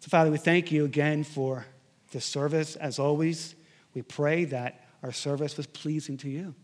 So, 0.00 0.08
Father, 0.08 0.30
we 0.30 0.38
thank 0.38 0.72
you 0.72 0.84
again 0.84 1.22
for 1.22 1.64
this 2.10 2.24
service. 2.24 2.74
As 2.76 2.98
always, 2.98 3.54
we 3.94 4.02
pray 4.02 4.46
that 4.46 4.84
our 5.02 5.12
service 5.12 5.56
was 5.56 5.66
pleasing 5.66 6.16
to 6.18 6.28
you. 6.28 6.54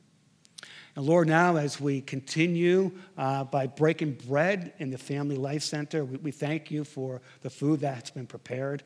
And 0.96 1.04
Lord, 1.04 1.28
now 1.28 1.56
as 1.56 1.78
we 1.80 2.00
continue 2.00 2.90
uh, 3.18 3.44
by 3.44 3.66
breaking 3.66 4.14
bread 4.26 4.72
in 4.78 4.90
the 4.90 4.98
Family 4.98 5.36
Life 5.36 5.62
Center, 5.62 6.04
we, 6.04 6.16
we 6.16 6.30
thank 6.32 6.70
you 6.70 6.82
for 6.84 7.20
the 7.42 7.50
food 7.50 7.80
that's 7.80 8.10
been 8.10 8.26
prepared. 8.26 8.82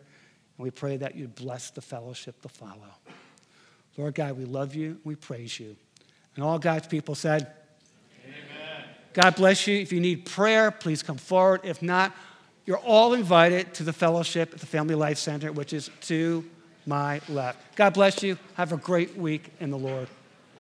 And 0.59 0.65
we 0.65 0.71
pray 0.71 0.97
that 0.99 1.15
you 1.15 1.29
bless 1.29 1.71
the 1.71 1.81
fellowship 1.81 2.43
to 2.43 2.49
follow. 2.49 2.97
Lord 3.97 4.15
God, 4.15 4.37
we 4.37 4.45
love 4.45 4.75
you 4.75 4.99
we 5.05 5.15
praise 5.15 5.59
you. 5.59 5.77
And 6.35 6.45
all 6.45 6.59
God's 6.59 6.89
people 6.89 7.15
said. 7.15 7.55
God 9.13 9.37
bless 9.37 9.67
you. 9.67 9.79
If 9.79 9.93
you 9.93 10.01
need 10.01 10.25
prayer, 10.25 10.71
please 10.71 11.03
come 11.03 11.17
forward. 11.17 11.63
If 11.65 11.83
not, 11.83 12.15
you're 12.65 12.79
all 12.79 13.15
invited 13.15 13.75
to 13.75 13.83
the 13.83 13.93
fellowship 13.93 14.53
at 14.55 14.61
the 14.61 14.67
Family 14.67 14.95
Life 14.95 15.19
Center, 15.19 15.51
which 15.51 15.73
is 15.73 15.91
to 16.03 16.45
my 16.87 17.21
left. 17.29 17.77
God 17.77 17.95
bless 17.95 18.23
you. 18.23 18.39
Have 18.55 18.73
a 18.73 18.77
great 18.77 19.17
week 19.17 19.53
in 19.61 19.71
the 19.71 19.79
Lord. 19.79 20.09